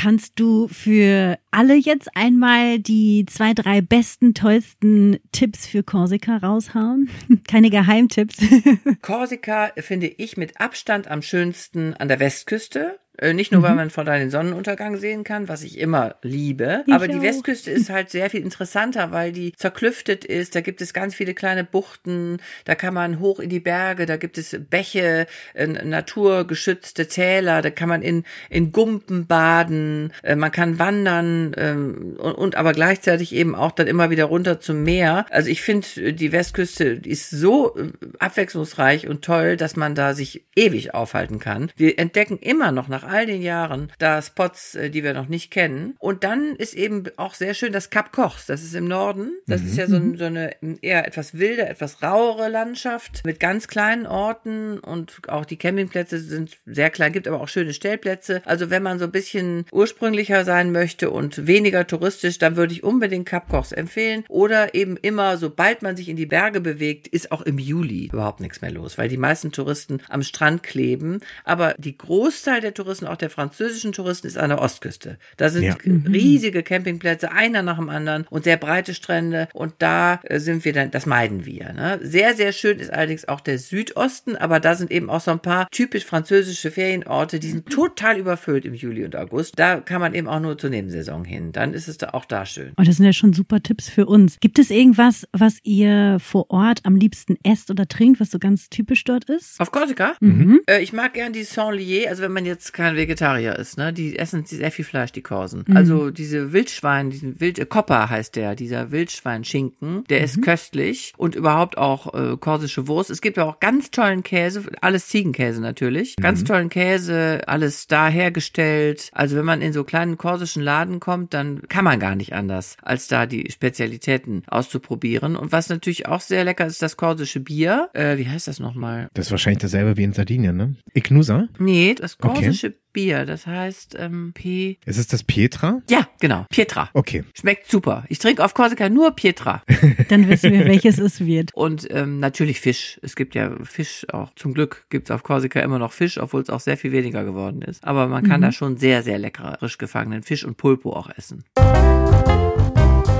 [0.00, 7.10] Kannst du für alle jetzt einmal die zwei, drei besten, tollsten Tipps für Korsika raushauen?
[7.48, 8.38] Keine Geheimtipps.
[9.02, 13.00] Korsika finde ich mit Abstand am schönsten an der Westküste.
[13.20, 13.64] Äh, nicht nur, mhm.
[13.64, 17.08] weil man von da den Sonnenuntergang sehen kann, was ich immer liebe, ich aber auch.
[17.08, 20.54] die Westküste ist halt sehr viel interessanter, weil die zerklüftet ist.
[20.54, 24.16] Da gibt es ganz viele kleine Buchten, da kann man hoch in die Berge, da
[24.16, 30.52] gibt es Bäche, äh, naturgeschützte Täler, da kann man in, in Gumpen baden, äh, man
[30.52, 35.26] kann wandern ähm, und, und aber gleichzeitig eben auch dann immer wieder runter zum Meer.
[35.30, 37.74] Also ich finde, die Westküste ist so
[38.20, 41.72] abwechslungsreich und toll, dass man da sich ewig aufhalten kann.
[41.76, 45.50] Wir entdecken immer noch nach all den Jahren da Spots, äh, die wir noch nicht
[45.50, 45.94] kennen.
[45.98, 48.46] Und dann ist eben auch sehr schön das Kap Kochs.
[48.46, 49.32] Das ist im Norden.
[49.46, 49.66] Das mhm.
[49.68, 54.78] ist ja so, so, eine eher etwas wilde, etwas rauere Landschaft mit ganz kleinen Orten
[54.78, 58.42] und auch die Campingplätze sind sehr klein, gibt aber auch schöne Stellplätze.
[58.44, 62.84] Also wenn man so ein bisschen ursprünglicher sein möchte und weniger touristisch, dann würde ich
[62.84, 64.24] unbedingt Kap Kochs empfehlen.
[64.28, 68.40] Oder eben immer, sobald man sich in die Berge bewegt, ist auch im Juli überhaupt
[68.40, 71.20] nichts mehr los, weil die meisten Touristen am Strand kleben.
[71.44, 75.18] Aber die Großteil der Touristen Touristen, auch der französischen Touristen, ist an der Ostküste.
[75.36, 75.76] Da sind ja.
[75.84, 76.06] Mhm.
[76.06, 79.48] riesige Campingplätze, einer nach dem anderen und sehr breite Strände.
[79.52, 81.72] Und da äh, sind wir dann, das meiden wir.
[81.72, 82.00] Ne?
[82.02, 85.40] Sehr, sehr schön ist allerdings auch der Südosten, aber da sind eben auch so ein
[85.40, 89.58] paar typisch französische Ferienorte, die sind total überfüllt im Juli und August.
[89.58, 91.52] Da kann man eben auch nur zur Nebensaison hin.
[91.52, 92.68] Dann ist es da auch da schön.
[92.68, 94.38] Und oh, das sind ja schon super Tipps für uns.
[94.40, 98.68] Gibt es irgendwas, was ihr vor Ort am liebsten esst oder trinkt, was so ganz
[98.68, 99.60] typisch dort ist?
[99.60, 100.14] Auf Korsika?
[100.20, 100.60] Mhm.
[100.66, 102.08] Äh, ich mag gern die Saint-Lier.
[102.08, 103.92] Also wenn man jetzt kein man Vegetarier ist, ne?
[103.92, 105.64] Die essen sehr viel Fleisch, die Korsen.
[105.66, 105.76] Mhm.
[105.76, 110.24] Also diese Wildschwein, diesen Wild, äh, Kopper heißt der, dieser Wildschweinschinken, der mhm.
[110.24, 113.10] ist köstlich und überhaupt auch äh, korsische Wurst.
[113.10, 116.16] Es gibt ja auch ganz tollen Käse, alles Ziegenkäse natürlich.
[116.18, 116.22] Mhm.
[116.22, 119.10] Ganz tollen Käse, alles da hergestellt.
[119.12, 122.76] Also wenn man in so kleinen korsischen Laden kommt, dann kann man gar nicht anders,
[122.82, 125.36] als da die Spezialitäten auszuprobieren.
[125.36, 127.90] Und was natürlich auch sehr lecker ist, das korsische Bier.
[127.92, 129.08] Äh, wie heißt das nochmal?
[129.14, 130.74] Das ist wahrscheinlich dasselbe wie in Sardinien, ne?
[130.94, 131.48] Ignusa?
[131.58, 132.77] Nee, das korsische okay.
[132.98, 134.76] Bier, das heißt ähm, P.
[134.84, 135.82] Ist es das Pietra?
[135.88, 136.90] Ja, genau, Pietra.
[136.94, 137.22] Okay.
[137.32, 138.04] Schmeckt super.
[138.08, 139.62] Ich trinke auf Korsika nur Pietra.
[140.08, 141.54] Dann wissen wir, welches es wird.
[141.54, 142.98] Und ähm, natürlich Fisch.
[143.00, 144.34] Es gibt ja Fisch auch.
[144.34, 147.22] Zum Glück gibt es auf Korsika immer noch Fisch, obwohl es auch sehr viel weniger
[147.22, 147.84] geworden ist.
[147.84, 148.46] Aber man kann mhm.
[148.46, 151.44] da schon sehr, sehr lecker frisch gefangenen Fisch und Pulpo auch essen.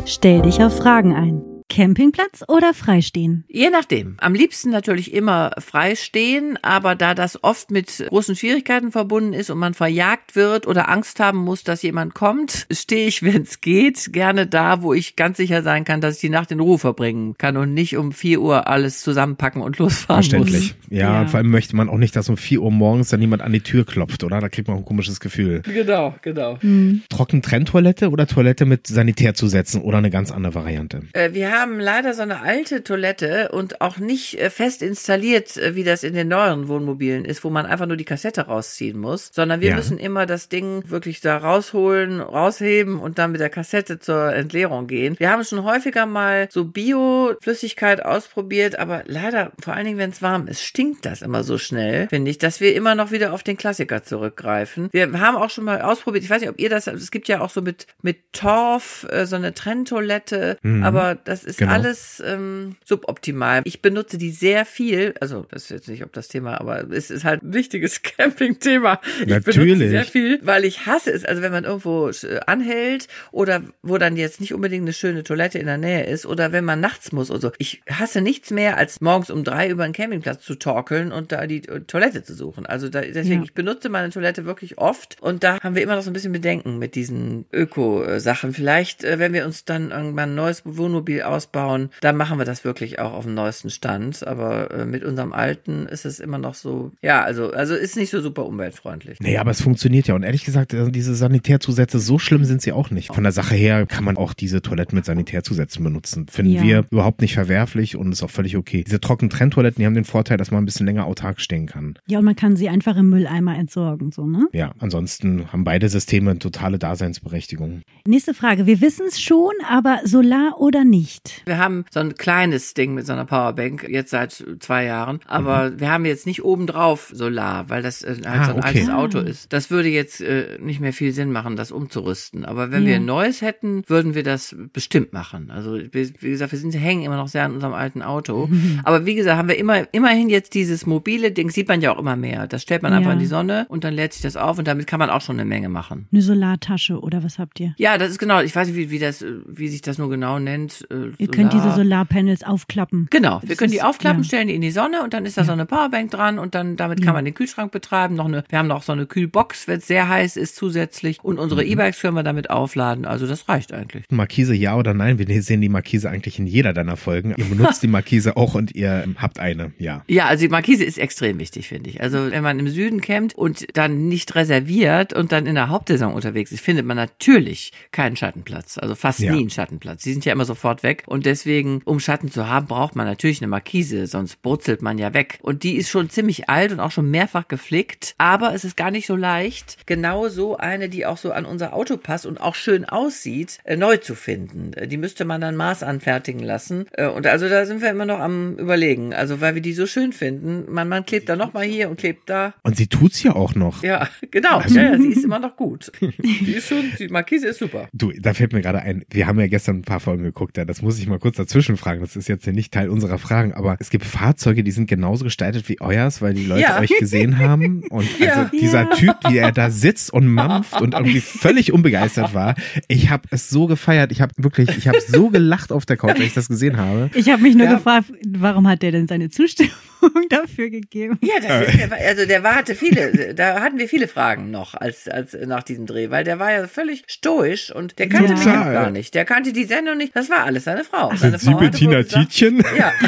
[0.06, 1.57] Stell dich auf Fragen ein.
[1.68, 3.44] Campingplatz oder freistehen?
[3.48, 4.16] Je nachdem.
[4.18, 9.58] Am liebsten natürlich immer freistehen, aber da das oft mit großen Schwierigkeiten verbunden ist und
[9.58, 14.12] man verjagt wird oder Angst haben muss, dass jemand kommt, stehe ich, wenn es geht,
[14.12, 17.36] gerne da, wo ich ganz sicher sein kann, dass ich die Nacht in Ruhe verbringen
[17.38, 20.74] kann und nicht um 4 Uhr alles zusammenpacken und losfahren Verständlich.
[20.78, 20.98] muss.
[20.98, 21.28] Ja, ja.
[21.28, 23.60] vor allem möchte man auch nicht, dass um 4 Uhr morgens dann jemand an die
[23.60, 24.40] Tür klopft, oder?
[24.40, 25.62] Da kriegt man ein komisches Gefühl.
[25.62, 26.58] Genau, genau.
[26.62, 27.02] Mhm.
[27.10, 31.02] Trockentrenntoilette oder Toilette mit Sanitärzusätzen oder eine ganz andere Variante?
[31.12, 35.74] Äh, wir haben leider so eine alte Toilette und auch nicht äh, fest installiert, äh,
[35.74, 39.30] wie das in den neueren Wohnmobilen ist, wo man einfach nur die Kassette rausziehen muss,
[39.32, 39.76] sondern wir ja.
[39.76, 44.86] müssen immer das Ding wirklich da rausholen, rausheben und dann mit der Kassette zur Entleerung
[44.86, 45.16] gehen.
[45.18, 50.22] Wir haben schon häufiger mal so Bio-Flüssigkeit ausprobiert, aber leider, vor allen Dingen, wenn es
[50.22, 53.42] warm ist, stinkt das immer so schnell, finde ich, dass wir immer noch wieder auf
[53.42, 54.88] den Klassiker zurückgreifen.
[54.92, 57.40] Wir haben auch schon mal ausprobiert, ich weiß nicht, ob ihr das, es gibt ja
[57.40, 60.84] auch so mit, mit Torf, äh, so eine Trenntoilette, mhm.
[60.84, 61.72] aber das ist genau.
[61.72, 63.62] alles ähm, suboptimal.
[63.64, 67.10] Ich benutze die sehr viel, also das ist jetzt nicht ob das Thema, aber es
[67.10, 69.00] ist halt ein wichtiges Camping-Thema.
[69.20, 69.58] Ich Natürlich.
[69.58, 73.98] benutze sehr viel, weil ich hasse es, also wenn man irgendwo äh, anhält oder wo
[73.98, 77.12] dann jetzt nicht unbedingt eine schöne Toilette in der Nähe ist oder wenn man nachts
[77.12, 77.52] muss oder so.
[77.58, 81.46] Ich hasse nichts mehr, als morgens um drei über einen Campingplatz zu torkeln und da
[81.46, 82.66] die Toilette zu suchen.
[82.66, 83.44] Also da, deswegen, ja.
[83.44, 86.32] ich benutze meine Toilette wirklich oft und da haben wir immer noch so ein bisschen
[86.32, 88.52] Bedenken mit diesen Öko-Sachen.
[88.52, 92.64] Vielleicht, äh, wenn wir uns dann irgendwann ein neues Wohnmobil ausbauen, da machen wir das
[92.64, 94.26] wirklich auch auf dem neuesten Stand.
[94.26, 98.10] Aber äh, mit unserem alten ist es immer noch so, ja, also, also ist nicht
[98.10, 99.20] so super umweltfreundlich.
[99.20, 100.14] Nee, aber es funktioniert ja.
[100.14, 103.14] Und ehrlich gesagt, also diese Sanitärzusätze, so schlimm sind sie auch nicht.
[103.14, 106.26] Von der Sache her kann man auch diese Toiletten mit Sanitärzusätzen benutzen.
[106.28, 106.62] Finden ja.
[106.62, 108.82] wir überhaupt nicht verwerflich und ist auch völlig okay.
[108.84, 111.94] Diese trockenen Trenntoiletten, die haben den Vorteil, dass man ein bisschen länger autark stehen kann.
[112.08, 114.48] Ja, und man kann sie einfach im Mülleimer entsorgen, so, ne?
[114.52, 117.82] Ja, ansonsten haben beide Systeme eine totale Daseinsberechtigung.
[118.06, 118.66] Nächste Frage.
[118.66, 121.27] Wir wissen es schon, aber Solar oder nicht?
[121.44, 125.20] Wir haben so ein kleines Ding mit so einer Powerbank, jetzt seit zwei Jahren.
[125.26, 125.80] Aber mhm.
[125.80, 128.66] wir haben jetzt nicht obendrauf Solar, weil das äh, halt ah, so ein okay.
[128.66, 129.52] altes Auto ist.
[129.52, 132.44] Das würde jetzt äh, nicht mehr viel Sinn machen, das umzurüsten.
[132.44, 132.88] Aber wenn ja.
[132.88, 135.50] wir ein neues hätten, würden wir das bestimmt machen.
[135.50, 138.46] Also wie, wie gesagt, wir sind hängen immer noch sehr an unserem alten Auto.
[138.46, 138.80] Mhm.
[138.84, 141.98] Aber wie gesagt, haben wir immer immerhin jetzt dieses mobile Ding, sieht man ja auch
[141.98, 142.46] immer mehr.
[142.46, 142.98] Das stellt man ja.
[142.98, 145.20] einfach in die Sonne und dann lädt sich das auf und damit kann man auch
[145.20, 146.06] schon eine Menge machen.
[146.12, 147.74] Eine Solartasche oder was habt ihr?
[147.78, 148.40] Ja, das ist genau.
[148.40, 150.86] Ich weiß nicht, wie, wie das, wie sich das nur genau nennt.
[151.18, 153.08] Ihr könnt diese Solarpanels aufklappen.
[153.10, 154.28] Genau, wir das können die aufklappen, ja.
[154.28, 155.46] stellen die in die Sonne und dann ist da ja.
[155.46, 158.14] so eine Powerbank dran und dann damit kann man den Kühlschrank betreiben.
[158.14, 161.38] Noch eine, wir haben noch so eine Kühlbox, wenn es sehr heiß ist zusätzlich und
[161.38, 161.72] unsere mhm.
[161.72, 163.04] E-Bikes können wir damit aufladen.
[163.04, 164.04] Also das reicht eigentlich.
[164.10, 165.18] Markise ja oder nein?
[165.18, 167.34] Wir sehen die Markise eigentlich in jeder deiner Folgen.
[167.36, 170.04] Ihr benutzt die Markise auch und ihr habt eine, ja.
[170.06, 172.00] Ja, also die Markise ist extrem wichtig, finde ich.
[172.00, 176.14] Also wenn man im Süden campt und dann nicht reserviert und dann in der Hauptsaison
[176.14, 178.78] unterwegs ist, findet man natürlich keinen Schattenplatz.
[178.78, 179.32] Also fast ja.
[179.32, 180.02] nie einen Schattenplatz.
[180.02, 183.40] Die sind ja immer sofort weg und deswegen, um Schatten zu haben, braucht man natürlich
[183.40, 185.38] eine Markise, sonst brutzelt man ja weg.
[185.42, 188.90] Und die ist schon ziemlich alt und auch schon mehrfach geflickt, aber es ist gar
[188.90, 192.54] nicht so leicht, genau so eine, die auch so an unser Auto passt und auch
[192.54, 194.72] schön aussieht, äh, neu zu finden.
[194.74, 196.86] Äh, die müsste man dann Maß anfertigen lassen.
[196.92, 199.14] Äh, und also da sind wir immer noch am überlegen.
[199.14, 200.70] Also weil wir die so schön finden.
[200.70, 202.54] Man, man klebt da nochmal hier und klebt da.
[202.62, 203.82] Und sie tut's ja auch noch.
[203.82, 204.58] Ja, genau.
[204.58, 204.78] Also.
[204.78, 205.90] Ja, ja, sie ist immer noch gut.
[206.00, 207.88] die ist schon, die Markise ist super.
[207.92, 210.64] Du, da fällt mir gerade ein, wir haben ja gestern ein paar Folgen geguckt, ja,
[210.64, 212.00] das muss ich mal kurz dazwischen fragen.
[212.00, 215.24] Das ist jetzt ja nicht Teil unserer Fragen, aber es gibt Fahrzeuge, die sind genauso
[215.24, 216.78] gestaltet wie euers, weil die Leute ja.
[216.78, 217.82] euch gesehen haben.
[217.90, 218.34] Und ja.
[218.34, 218.94] also dieser ja.
[218.94, 222.54] Typ, wie er da sitzt und mampft und irgendwie völlig unbegeistert war.
[222.86, 224.12] Ich habe es so gefeiert.
[224.12, 227.10] Ich habe wirklich, ich habe so gelacht auf der Couch, als ich das gesehen habe.
[227.14, 229.72] Ich habe mich nur gefragt, warum hat der denn seine Zustimmung
[230.28, 231.18] dafür gegeben?
[231.22, 235.08] Ja, das ist, also der war, hatte viele, da hatten wir viele Fragen noch als,
[235.08, 238.90] als nach diesem Dreh, weil der war ja völlig stoisch und der kannte mich gar
[238.90, 239.14] nicht.
[239.14, 240.14] Der kannte die Sendung nicht.
[240.14, 241.12] Das war alles seine Frau.
[241.14, 242.64] Seine Sind Frau Sie Bettina Tietjen?
[242.76, 242.92] Ja.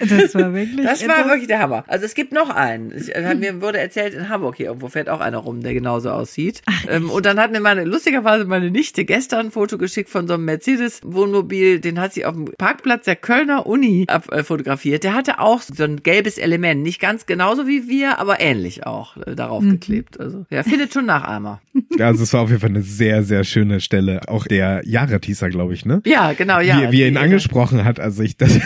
[0.00, 0.84] das war wirklich.
[0.86, 1.84] Das war wirklich der Hammer.
[1.86, 2.92] Also es gibt noch einen.
[2.96, 6.10] Ich, äh, mir wurde erzählt, in Hamburg hier irgendwo fährt auch einer rum, der genauso
[6.10, 6.62] aussieht.
[6.88, 10.34] ähm, und dann hat mir meine, lustigerweise meine Nichte gestern ein Foto geschickt von so
[10.34, 15.04] einem Mercedes-Wohnmobil, den hat sie auf dem Parkplatz der Kölner Uni äh, fotografiert.
[15.04, 16.82] Der hatte auch so ein gelbes Element.
[16.82, 19.72] Nicht ganz genauso wie wir, aber ähnlich auch äh, darauf mhm.
[19.72, 20.20] geklebt.
[20.20, 21.60] Also ja, findet schon Nachahmer.
[21.98, 24.28] Ja, also es war auf jeden Fall eine sehr, sehr schöne Stelle.
[24.28, 26.02] Auch der Jared-Teaser, glaube ich, ne?
[26.04, 26.82] Ja, genau, ja.
[26.82, 28.52] Wie, wie er ihn angesprochen hat, also ich das,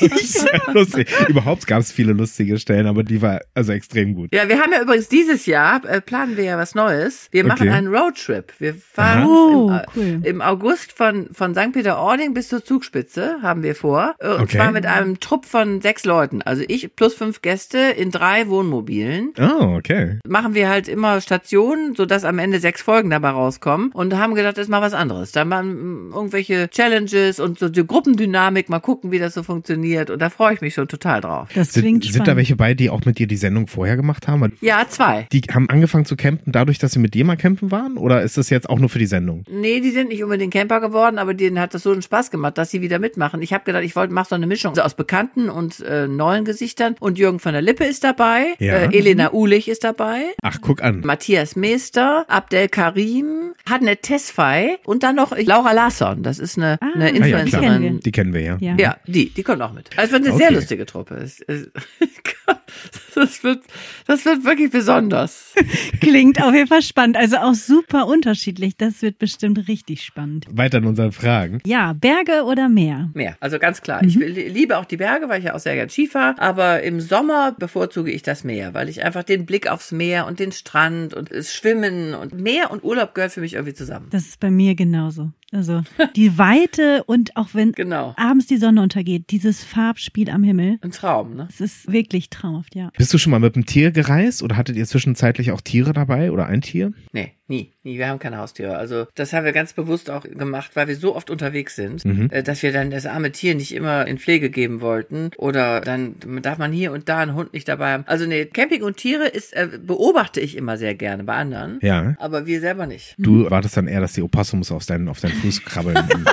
[0.00, 1.08] das lustig.
[1.28, 4.34] Überhaupt gab es viele lustige Stellen, aber die war also extrem gut.
[4.34, 7.28] Ja, wir haben ja übrigens dieses Jahr, äh, planen wir ja was Neues.
[7.30, 7.76] Wir machen okay.
[7.76, 8.52] einen Roadtrip.
[8.58, 10.20] Wir fahren oh, im, äh, cool.
[10.24, 11.72] im, August von, von St.
[11.72, 14.14] Peter-Ording bis zur Zugspitze, haben wir vor.
[14.18, 14.56] Äh, und okay.
[14.56, 16.42] zwar mit einem Trupp von sechs Leuten.
[16.42, 19.32] Also ich plus fünf Gäste in drei Wohnmobilen.
[19.38, 20.18] Oh, okay.
[20.26, 23.90] Machen wir halt immer Stationen, sodass am Ende sechs Folgen dabei rauskommen.
[23.92, 25.32] Und haben gedacht, das ist mal was anderes.
[25.32, 30.10] Da machen irgendwelche Challenges und so die Gruppendynamik, mal gucken, wie das so funktioniert.
[30.10, 31.48] Und da freue ich mich schon total drauf.
[31.54, 34.28] Das klingt sind, sind da welche bei, die auch mit dir die Sendung vorher gemacht
[34.28, 34.52] haben?
[34.60, 35.26] Ja, zwei.
[35.32, 37.96] Die haben angefangen zu campen dadurch, dass sie mit dir mal campen waren?
[37.96, 39.42] Oder ist das jetzt auch nur für die Sendung?
[39.50, 42.56] Nee, die sind nicht unbedingt Camper geworden, aber denen hat das so einen Spaß gemacht,
[42.58, 43.42] dass sie wieder mitmachen.
[43.42, 46.94] Ich habe gedacht, ich wollte mach so eine Mischung aus bekannten und äh, neuen Gesichtern.
[47.00, 48.74] Und Jürgen von der Lippe ist dabei, ja.
[48.74, 50.22] äh, Elena Ulich ist dabei.
[50.42, 51.00] Ach, guck an.
[51.00, 56.22] Matthias Meester, Abdel Karim, Hadne Tesfay und dann noch Laura Larsson.
[56.22, 57.95] Das ist eine, ah, eine Influencerin.
[57.95, 58.56] Ah, ja, die kennen wir ja.
[58.60, 59.90] Ja, ja die, die kommt auch mit.
[59.96, 60.44] Also es wird eine okay.
[60.44, 61.26] sehr lustige Truppe.
[63.14, 63.64] Das wird,
[64.06, 65.54] das wird wirklich besonders.
[66.00, 67.16] Klingt auf jeden Fall spannend.
[67.16, 68.76] Also auch super unterschiedlich.
[68.76, 70.46] Das wird bestimmt richtig spannend.
[70.50, 71.60] Weiter in unseren Fragen.
[71.64, 73.10] Ja, Berge oder Meer?
[73.14, 73.36] Meer.
[73.40, 74.02] Also ganz klar.
[74.02, 74.08] Mhm.
[74.08, 74.16] Ich
[74.52, 76.38] liebe auch die Berge, weil ich ja auch sehr gerne Skifahre.
[76.38, 80.38] Aber im Sommer bevorzuge ich das Meer, weil ich einfach den Blick aufs Meer und
[80.38, 84.08] den Strand und das Schwimmen und Meer und Urlaub gehört für mich irgendwie zusammen.
[84.10, 85.32] Das ist bei mir genauso.
[85.52, 85.82] Also
[86.16, 88.14] die Weite und auch wenn genau.
[88.16, 90.78] abends die Sonne untergeht, dieses Farbspiel am Himmel.
[90.82, 91.46] Ein Traum, ne?
[91.48, 92.90] Es ist wirklich traumhaft, ja.
[92.96, 96.32] Bist du schon mal mit einem Tier gereist oder hattet ihr zwischenzeitlich auch Tiere dabei
[96.32, 96.92] oder ein Tier?
[97.12, 97.32] Nee.
[97.48, 97.98] Nie, nie.
[97.98, 98.76] Wir haben keine Haustiere.
[98.76, 102.28] Also das haben wir ganz bewusst auch gemacht, weil wir so oft unterwegs sind, mhm.
[102.30, 105.30] Äh, dass wir dann das arme Tier nicht immer in Pflege geben wollten.
[105.38, 108.04] Oder dann darf man hier und da einen Hund nicht dabei haben.
[108.06, 111.78] Also nee, Camping und Tiere ist äh, beobachte ich immer sehr gerne bei anderen.
[111.80, 112.14] Ja.
[112.18, 113.14] Aber wir selber nicht.
[113.16, 115.96] Du wartest dann eher, dass die Opossums auf deinen, auf deinen Fuß krabbeln.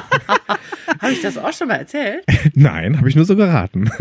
[1.03, 2.23] habe ich das auch schon mal erzählt?
[2.53, 3.89] Nein, habe ich nur so geraten.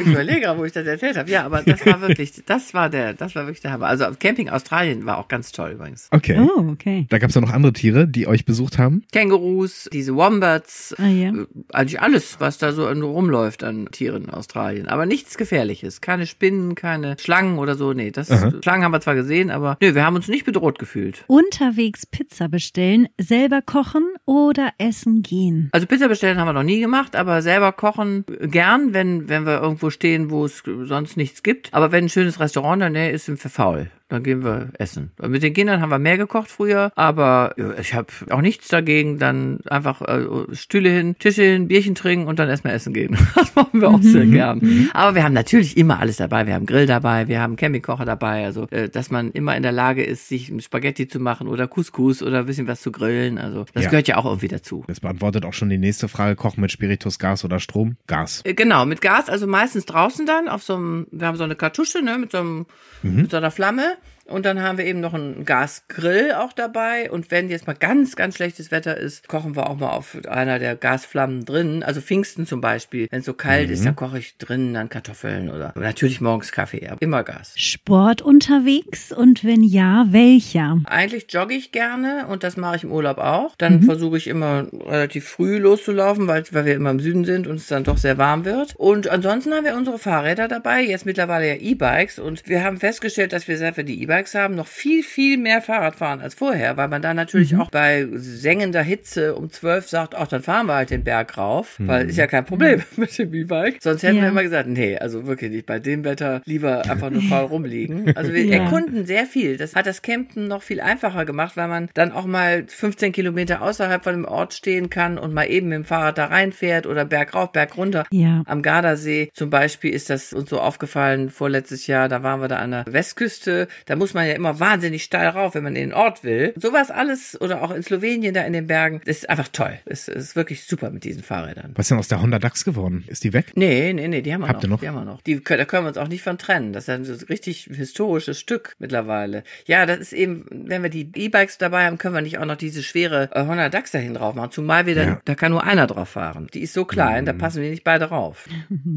[0.00, 1.30] Ich überlege, wo ich das erzählt habe.
[1.30, 3.86] Ja, aber das war wirklich, das war der, das war wirklich der Hammer.
[3.86, 6.08] Also Camping Australien war auch ganz toll übrigens.
[6.12, 6.38] Okay.
[6.38, 6.87] Oh, okay.
[7.08, 9.04] Da gab es ja noch andere Tiere, die euch besucht haben?
[9.12, 11.30] Kängurus, diese Wombats, ah, ja.
[11.30, 14.88] Äh, eigentlich alles, was da so rumläuft an Tieren in Australien.
[14.88, 16.00] Aber nichts Gefährliches.
[16.00, 17.92] Keine Spinnen, keine Schlangen oder so.
[17.92, 18.52] Nee, das Aha.
[18.62, 21.24] Schlangen haben wir zwar gesehen, aber nö, wir haben uns nicht bedroht gefühlt.
[21.26, 25.68] Unterwegs Pizza bestellen, selber kochen oder essen gehen?
[25.72, 29.60] Also Pizza bestellen haben wir noch nie gemacht, aber selber kochen gern, wenn, wenn wir
[29.60, 31.72] irgendwo stehen, wo es sonst nichts gibt.
[31.74, 34.70] Aber wenn ein schönes Restaurant in der Nähe ist, sind wir faul dann gehen wir
[34.78, 35.12] essen.
[35.20, 39.60] Mit den Kindern haben wir mehr gekocht früher, aber ich habe auch nichts dagegen, dann
[39.68, 43.16] einfach äh, Stühle hin, Tische hin, Bierchen trinken und dann erstmal essen gehen.
[43.38, 44.32] Das machen wir auch sehr mhm.
[44.32, 44.58] gern.
[44.58, 44.90] Mhm.
[44.92, 46.46] Aber wir haben natürlich immer alles dabei.
[46.46, 49.70] Wir haben Grill dabei, wir haben Campingkocher dabei, also äh, dass man immer in der
[49.72, 53.38] Lage ist, sich ein Spaghetti zu machen oder Couscous oder ein bisschen was zu grillen.
[53.38, 53.90] Also das ja.
[53.90, 54.84] gehört ja auch irgendwie dazu.
[54.88, 56.34] Das beantwortet auch schon die nächste Frage.
[56.36, 57.96] Kochen mit Spiritus, Gas oder Strom?
[58.06, 58.42] Gas.
[58.44, 61.54] Äh, genau, mit Gas, also meistens draußen dann auf so einem, wir haben so eine
[61.54, 62.66] Kartusche, ne, mit so einem,
[63.02, 63.22] mhm.
[63.22, 63.97] mit so einer Flamme.
[64.28, 67.10] Und dann haben wir eben noch einen Gasgrill auch dabei.
[67.10, 70.58] Und wenn jetzt mal ganz, ganz schlechtes Wetter ist, kochen wir auch mal auf einer
[70.58, 71.82] der Gasflammen drin.
[71.82, 73.08] Also Pfingsten zum Beispiel.
[73.10, 73.74] Wenn es so kalt mhm.
[73.74, 76.88] ist, dann koche ich drinnen dann Kartoffeln oder natürlich morgens Kaffee.
[76.88, 77.54] Aber immer Gas.
[77.56, 79.12] Sport unterwegs?
[79.12, 80.78] Und wenn ja, welcher?
[80.84, 83.56] Eigentlich jogge ich gerne und das mache ich im Urlaub auch.
[83.56, 83.82] Dann mhm.
[83.84, 87.68] versuche ich immer relativ früh loszulaufen, weil, weil wir immer im Süden sind und es
[87.68, 88.74] dann doch sehr warm wird.
[88.76, 90.82] Und ansonsten haben wir unsere Fahrräder dabei.
[90.82, 92.18] Jetzt mittlerweile ja E-Bikes.
[92.18, 95.62] Und wir haben festgestellt, dass wir sehr für die E-Bikes Haben, noch viel, viel mehr
[95.62, 97.60] Fahrrad fahren als vorher, weil man da natürlich mhm.
[97.60, 101.78] auch bei sengender Hitze um zwölf sagt, ach, dann fahren wir halt den Berg rauf,
[101.78, 101.88] mhm.
[101.88, 103.78] weil ist ja kein Problem mit dem E-Bike.
[103.80, 104.22] Sonst hätten ja.
[104.22, 108.16] wir immer gesagt, nee, also wirklich nicht, bei dem Wetter lieber einfach nur faul rumliegen.
[108.16, 108.64] Also wir ja.
[108.64, 109.56] erkunden sehr viel.
[109.56, 113.62] Das hat das Campen noch viel einfacher gemacht, weil man dann auch mal 15 Kilometer
[113.62, 117.04] außerhalb von dem Ort stehen kann und mal eben mit dem Fahrrad da reinfährt oder
[117.04, 118.04] Berg rauf, Berg runter.
[118.10, 118.42] Ja.
[118.46, 122.56] Am Gardasee zum Beispiel ist das uns so aufgefallen vorletztes Jahr, da waren wir da
[122.56, 125.90] an der Westküste, da muss muss man ja immer wahnsinnig steil rauf, wenn man in
[125.90, 126.54] den Ort will.
[126.56, 129.78] Sowas alles oder auch in Slowenien da in den Bergen, das ist einfach toll.
[129.84, 131.72] Es ist wirklich super mit diesen Fahrrädern.
[131.74, 133.04] Was ist denn aus der Honda DAX geworden?
[133.06, 133.52] Ist die weg?
[133.54, 134.64] Nee, nee, nee, die haben wir Habt noch.
[134.64, 134.80] ihr noch?
[134.80, 135.20] Die haben wir noch.
[135.20, 136.72] Die, da können wir uns auch nicht von trennen.
[136.72, 139.44] Das ist ein richtig historisches Stück mittlerweile.
[139.66, 142.56] Ja, das ist eben, wenn wir die E-Bikes dabei haben, können wir nicht auch noch
[142.56, 144.52] diese schwere äh, Honda DAX dahin drauf machen.
[144.52, 145.20] Zumal wir dann, Ja.
[145.26, 146.48] da kann nur einer drauf fahren.
[146.54, 148.48] Die ist so klein, da passen wir nicht beide rauf.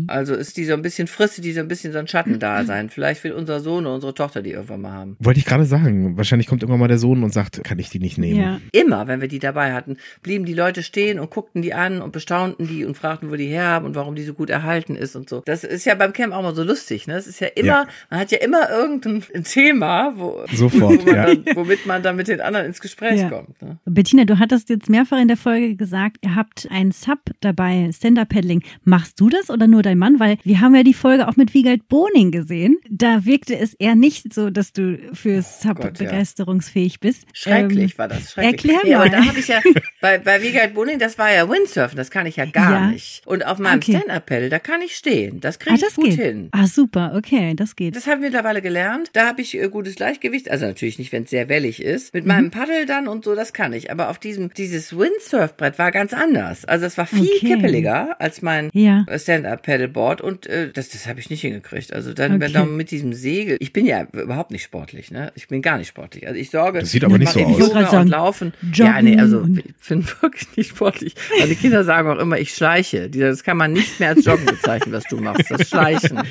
[0.07, 2.89] Also ist die so ein bisschen, frisst die so ein bisschen so ein Schattendasein.
[2.91, 5.01] Vielleicht will unser Sohn oder unsere Tochter die irgendwann mal haben.
[5.20, 6.18] Wollte ich gerade sagen.
[6.18, 8.39] Wahrscheinlich kommt irgendwann mal der Sohn und sagt, kann ich die nicht nehmen?
[8.39, 8.62] Ja.
[8.72, 12.12] Immer, wenn wir die dabei hatten, blieben die Leute stehen und guckten die an und
[12.12, 15.16] bestaunten die und fragten, wo die her haben und warum die so gut erhalten ist
[15.16, 15.41] und so.
[15.45, 17.16] Das ist ja beim Camp auch mal so lustig, ne?
[17.16, 17.88] Es ist ja immer, Ja.
[18.10, 21.26] man hat ja immer irgendein Thema, wo, Sofort, wo man ja.
[21.36, 23.30] dann, womit man dann mit den anderen ins Gespräch Ja.
[23.30, 23.62] kommt.
[23.62, 23.78] Ne?
[23.86, 28.64] Bettina, du hattest jetzt mehrfach in der Folge gesagt, ihr habt einen Sub dabei, Stand-Up-Paddling.
[28.84, 30.20] Machst du das oder nur dein Mann?
[30.20, 32.78] Weil wir haben ja die Folge auch mit Wiegald Boning gesehen.
[32.89, 34.80] Da wirkte es eher nicht so, dass du
[35.13, 36.05] für Sub Oh Gott, ja.
[36.05, 37.25] begeisterungsfähig bist.
[37.34, 38.32] Schrecklich Ähm, war das.
[38.32, 38.71] Schrecklich.
[38.73, 39.11] erklär aber mal.
[39.11, 39.59] da habe ich ja,
[40.01, 42.88] bei, bei Wiegald Boning, das war ja Windsurfen, das kann ich ja gar Ja.
[42.88, 43.21] nicht.
[43.25, 43.93] Und auf meinem Okay.
[43.97, 45.39] Stand-Up-Pedal, da kann ich stehen.
[45.41, 46.19] Das kriege Ah, ich das gut geht.
[46.19, 46.49] hin.
[46.51, 47.95] Ah, super, okay, das geht.
[47.95, 49.09] Das habe ich mittlerweile gelernt.
[49.13, 50.49] Da habe ich äh, gutes Gleichgewicht.
[50.51, 52.13] Also natürlich nicht, wenn es sehr wellig ist.
[52.13, 52.17] Mhm.
[52.19, 53.91] Mit meinem Paddel dann und so, das kann ich.
[53.91, 56.65] Aber auf diesem, dieses Windsurfbrett war ganz anders.
[56.65, 57.55] Also es war viel Okay.
[57.55, 59.05] kippeliger als mein Ja.
[59.45, 61.93] Stand-Up-Paddleboard und äh, das, das habe ich nicht hingekriegt.
[61.93, 62.53] Also dann, wenn Okay.
[62.53, 63.57] dann mit diesem Segel.
[63.59, 65.34] Ich bin ja überhaupt nicht sportlich, ne?
[65.36, 66.26] Ich bin gar nicht sportlich.
[66.26, 66.80] Also ich sorge.
[66.80, 67.59] Das sieht aber nicht ich so aus.
[67.59, 68.53] Yoga sagen, und Laufen.
[68.72, 71.13] Joggen ja, nee, also ich bin wirklich nicht sportlich.
[71.39, 73.09] Meine Kinder sagen auch immer, ich schleiche.
[73.09, 75.51] Die- Das kann man nicht mehr als Joggen bezeichnen, was du machst.
[75.51, 76.22] Das Schleichen.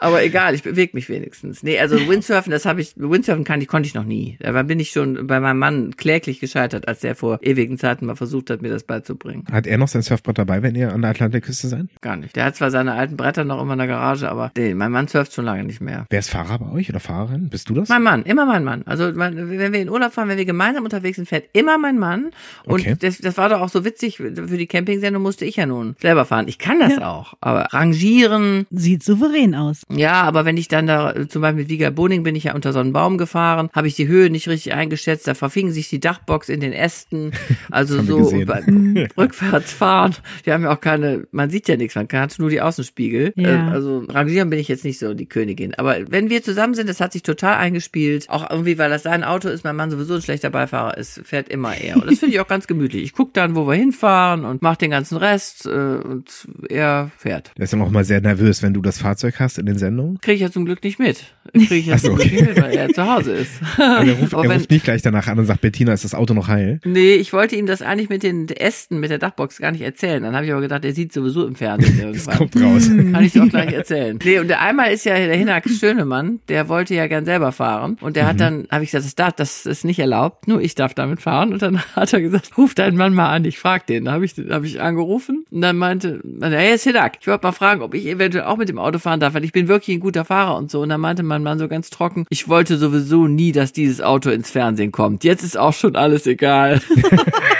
[0.00, 1.62] Aber egal, ich bewege mich wenigstens.
[1.62, 4.36] Nee, also Windsurfen, das habe ich, Windsurfen kann ich, konnte ich noch nie.
[4.40, 8.14] Da bin ich schon bei meinem Mann kläglich gescheitert, als der vor ewigen Zeiten mal
[8.14, 9.44] versucht hat, mir das beizubringen.
[9.50, 11.86] Hat er noch sein Surfbrett dabei, wenn ihr an der Atlantikküste seid?
[12.02, 12.36] Gar nicht.
[12.36, 15.08] Der hat zwar seine alten Bretter noch immer in der Garage, aber nee, mein Mann
[15.08, 16.06] surft schon lange nicht mehr.
[16.10, 17.48] Wer ist Fahrer bei euch oder Fahrerin?
[17.48, 17.88] Bist du das?
[17.88, 18.82] Mein Mann, immer mein Mann.
[18.86, 22.30] Also wenn wir in Urlaub fahren, wenn wir gemeinsam unterwegs sind, fährt immer mein Mann.
[22.64, 22.96] Und Okay.
[22.98, 26.24] das, das war doch auch so witzig, für die Campingsendung musste ich ja nun selber
[26.24, 26.46] fahren.
[26.48, 29.82] Ich kann das auch, aber rangieren, Sieht souverän aus.
[29.90, 32.72] ja, aber wenn ich dann da, zum Beispiel mit Viga Boning bin ich ja unter
[32.72, 36.00] so einen Baum gefahren, habe ich die Höhe nicht richtig eingeschätzt, da verfing sich die
[36.00, 37.32] Dachbox in den Ästen,
[37.70, 38.18] also so
[39.16, 40.14] rückwärts fahren.
[40.44, 43.32] Wir haben ja auch keine, man sieht ja nichts, man hat nur die Außenspiegel.
[43.36, 43.68] Ja.
[43.68, 45.74] Äh, Also rangieren bin ich jetzt nicht so die Königin.
[45.74, 48.28] Aber wenn wir zusammen sind, das hat sich total eingespielt.
[48.28, 51.48] Auch irgendwie, weil das sein Auto ist, mein Mann sowieso ein schlechter Beifahrer ist, fährt
[51.48, 51.96] immer er.
[51.96, 53.02] Und das finde ich auch ganz gemütlich.
[53.02, 56.24] Ich gucke dann, wo wir hinfahren und mache den ganzen Rest äh, und
[56.68, 57.52] er fährt.
[57.56, 60.20] Der ist dann auch mal sehr nervös, wenn du das Fahrzeug hast in den Sendungen.
[60.20, 61.24] Kriege ich ja zum Glück nicht mit.
[61.52, 63.52] Kriege ich ja so, zum Glück nicht mit, weil er zu Hause ist.
[63.78, 66.04] Aber er ruft, Aber er wenn- ruft nicht gleich danach an und sagt, Bettina, ist
[66.04, 66.80] das Auto noch heil?
[66.84, 70.22] Nee, ich wollte ihm das eigentlich mit den Ästen, mit der Dachbox gar nicht erzählen.
[70.22, 72.88] Dann habe ich aber gedacht, er sieht sowieso im Fernsehen Das kommt raus.
[72.88, 74.18] Kann ich auch gleich erzählen.
[74.24, 77.98] Nee, und der einmal ist ja der Hinak Schönemann, der wollte ja gern selber fahren.
[78.00, 80.74] Und der hat dann, habe ich gesagt, das, darf, das ist nicht erlaubt, nur ich
[80.74, 81.52] darf damit fahren.
[81.52, 84.06] Und dann hat er gesagt, ruf deinen Mann mal an, ich frag den.
[84.06, 87.52] Da habe ich, hab ich angerufen und dann meinte, hey, ist Hinak, ich wollte mal
[87.52, 90.00] fragen, ob ich eventuell auch mit dem Auto fahren darf, weil ich bin wirklich ein
[90.00, 90.80] guter Fahrer und so.
[90.80, 94.30] Und dann meinte mein Mann so ganz trocken, ich wollte sowieso nie, dass dieses Auto
[94.30, 95.24] ins Fernsehen kommt.
[95.24, 96.80] Jetzt ist auch schon alles egal.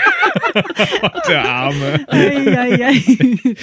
[1.29, 2.05] Der Arme.
[2.09, 3.55] Ei, ei, ei.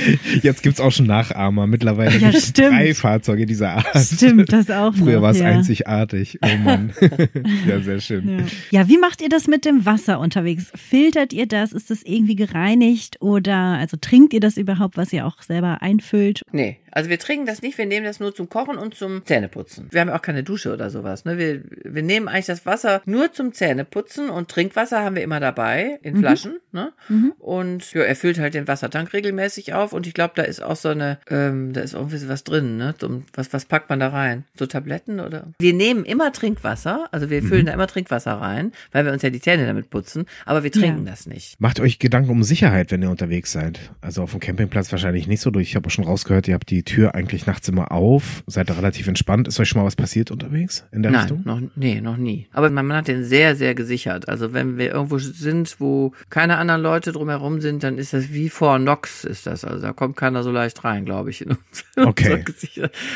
[0.42, 1.68] Jetzt gibt's auch schon Nachahmer.
[1.68, 2.72] Mittlerweile Ja, gibt's stimmt.
[2.72, 3.98] drei Fahrzeuge dieser Art.
[3.98, 5.46] Stimmt, das auch Früher war es ja.
[5.48, 6.40] einzigartig.
[6.44, 6.92] Oh Mann.
[7.68, 8.40] ja, sehr schön.
[8.72, 8.82] Ja.
[8.82, 10.72] ja, wie macht ihr das mit dem Wasser unterwegs?
[10.76, 11.72] Filtert ihr das?
[11.72, 16.42] Ist das irgendwie gereinigt oder also trinkt ihr das überhaupt, was ihr auch selber einfüllt?
[16.52, 19.88] Nee, also wir trinken das nicht, wir nehmen das nur zum Kochen und zum Zähneputzen.
[19.92, 21.26] Wir haben ja auch keine Dusche oder sowas.
[21.26, 21.38] Ne?
[21.38, 26.00] Wir, wir nehmen eigentlich das Wasser nur zum Zähneputzen und Trinkwasser haben wir immer dabei
[26.04, 26.60] in Flaschen.
[26.72, 26.92] Ne?
[27.40, 30.76] Und ja, er füllt halt den Wassertank regelmäßig auf und ich glaube, da ist auch
[30.76, 32.78] so eine, ähm, da ist irgendwie was drin.
[32.78, 32.94] Ne?
[33.00, 34.46] So, was, was packt man da rein?
[34.58, 35.48] So Tabletten oder?
[35.60, 39.30] Wir nehmen immer Trinkwasser, also wir füllen da immer Trinkwasser rein, weil wir uns ja
[39.30, 41.12] die Zähne damit putzen, aber wir trinken Ja.
[41.12, 41.60] das nicht.
[41.60, 43.80] Macht euch Gedanken um Sicherheit, wenn ihr unterwegs seid.
[44.02, 45.70] Also auf dem Campingplatz wahrscheinlich nicht so durch.
[45.70, 49.08] Ich habe auch schon rausgehört, ihr habt die Tür eigentlich nachts immer auf, seid relativ
[49.08, 49.48] entspannt.
[49.48, 51.42] Ist euch schon mal was passiert unterwegs in der Nein, Richtung?
[51.46, 52.48] noch, nee, noch nie.
[52.52, 54.30] Aber mein Mann hat den sehr, sehr gesichert.
[54.30, 58.50] Also wenn wir irgendwo sind, wo keine anderen Leute drumherum sind, dann ist das wie
[58.50, 59.66] vor Nox ist das.
[59.66, 61.42] Also da kommt keiner so leicht rein, glaube ich.
[61.42, 61.60] In uns,
[61.96, 62.44] in Okay.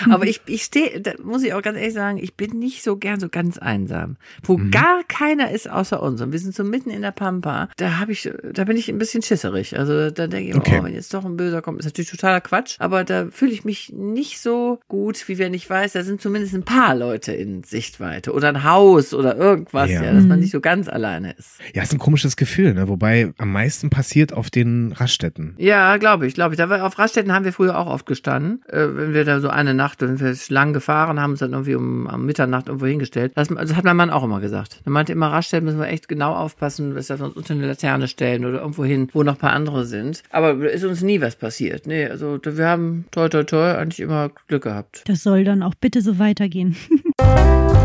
[0.10, 2.98] Aber ich, ich stehe, da muss ich auch ganz ehrlich sagen, ich bin nicht so
[2.98, 4.18] gern so ganz einsam.
[4.44, 4.72] Wo Mhm.
[4.72, 8.12] gar keiner ist außer uns und wir sind so mitten in der Pampa, da habe
[8.14, 9.78] ich, da bin ich ein bisschen schisserig.
[9.78, 10.78] Also da denke ich, Okay.
[10.80, 13.55] oh, wenn jetzt doch ein Böser kommt, ist natürlich totaler Quatsch, aber da fühle ich
[13.56, 17.34] ich mich nicht so gut, wie wenn ich weiß, da sind zumindest ein paar Leute
[17.34, 20.44] in Sichtweite oder ein Haus oder irgendwas, ja, ja dass man mhm.
[20.44, 21.60] nicht so ganz alleine ist.
[21.74, 22.88] Ja, ist ein komisches Gefühl, ne?
[22.88, 25.56] Wobei am meisten passiert auf den Raststätten.
[25.58, 26.58] Ja, glaube ich, glaube ich.
[26.58, 28.62] Da war, auf Raststätten haben wir früher auch oft gestanden.
[28.68, 31.76] Äh, wenn wir da so eine Nacht, wenn wir lang gefahren haben, uns dann irgendwie
[31.76, 33.32] um am Mitternacht irgendwo hingestellt.
[33.36, 34.82] Das, das hat mein Mann auch immer gesagt.
[34.86, 38.08] Er meinte immer, Raststätten müssen wir echt genau aufpassen, dass wir uns unter eine Laterne
[38.08, 40.24] stellen oder irgendwo hin, wo noch ein paar andere sind.
[40.30, 41.88] Aber ist uns nie was passiert.
[41.88, 45.04] Nee, also wir haben toi toi toi eigentlich immer Glück gehabt.
[45.08, 46.76] Das soll dann auch bitte so weitergehen.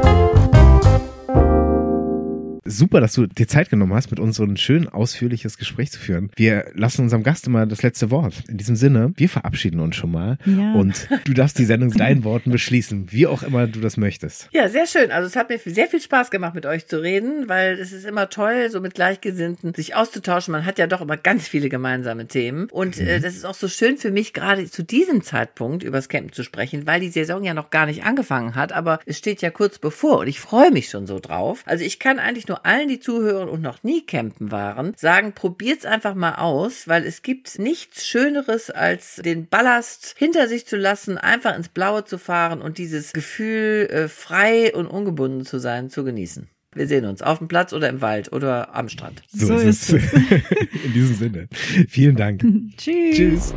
[2.70, 5.98] super, dass du dir Zeit genommen hast, mit uns so ein schön ausführliches Gespräch zu
[5.98, 6.30] führen.
[6.36, 8.44] Wir lassen unserem Gast immer das letzte Wort.
[8.48, 10.74] In diesem Sinne, wir verabschieden uns schon mal ja.
[10.74, 14.48] und du darfst die Sendung deinen Worten beschließen, wie auch immer du das möchtest.
[14.52, 15.10] Ja, sehr schön.
[15.10, 18.06] Also es hat mir sehr viel Spaß gemacht, mit euch zu reden, weil es ist
[18.06, 20.52] immer toll, so mit Gleichgesinnten sich auszutauschen.
[20.52, 23.08] Man hat ja doch immer ganz viele gemeinsame Themen und äh, mhm.
[23.08, 26.42] äh, das ist auch so schön für mich, gerade zu diesem Zeitpunkt übers Campen zu
[26.42, 29.78] sprechen, weil die Saison ja noch gar nicht angefangen hat, aber es steht ja kurz
[29.78, 31.62] bevor und ich freue mich schon so drauf.
[31.66, 35.84] Also ich kann eigentlich nur allen, die zuhören und noch nie campen waren, sagen, probiert's
[35.84, 41.18] einfach mal aus, weil es gibt nichts Schöneres, als den Ballast hinter sich zu lassen,
[41.18, 46.04] einfach ins Blaue zu fahren und dieses Gefühl, äh, frei und ungebunden zu sein, zu
[46.04, 46.48] genießen.
[46.72, 49.22] Wir sehen uns auf dem Platz oder im Wald oder am Strand.
[49.32, 50.12] So, so ist es.
[50.84, 51.48] In diesem Sinne.
[51.88, 52.44] Vielen Dank.
[52.76, 53.16] Tschüss.
[53.16, 53.54] Tschüss.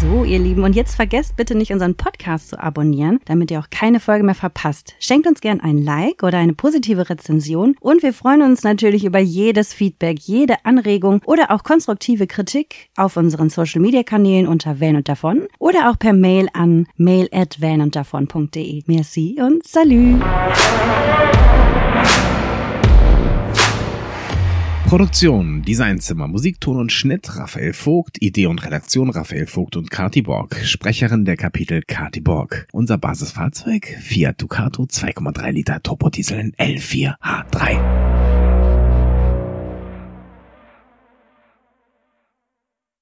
[0.00, 3.68] So, ihr Lieben, und jetzt vergesst bitte nicht, unseren Podcast zu abonnieren, damit ihr auch
[3.68, 4.94] keine Folge mehr verpasst.
[4.98, 9.18] Schenkt uns gern ein Like oder eine positive Rezension und wir freuen uns natürlich über
[9.18, 14.96] jedes Feedback, jede Anregung oder auch konstruktive Kritik auf unseren Social Media Kanälen unter Van
[14.96, 18.84] und davon oder auch per Mail an mail at vanunddavon.de.
[18.86, 20.18] Merci und salü!
[24.90, 30.56] Produktion, Designzimmer, Musikton und Schnitt Raphael Vogt, Idee und Redaktion Raphael Vogt und Kati Borg,
[30.64, 32.66] Sprecherin der Kapitel Kati Borg.
[32.72, 37.99] Unser Basisfahrzeug Fiat Ducato 2,3 Liter Turbodiesel L4H3.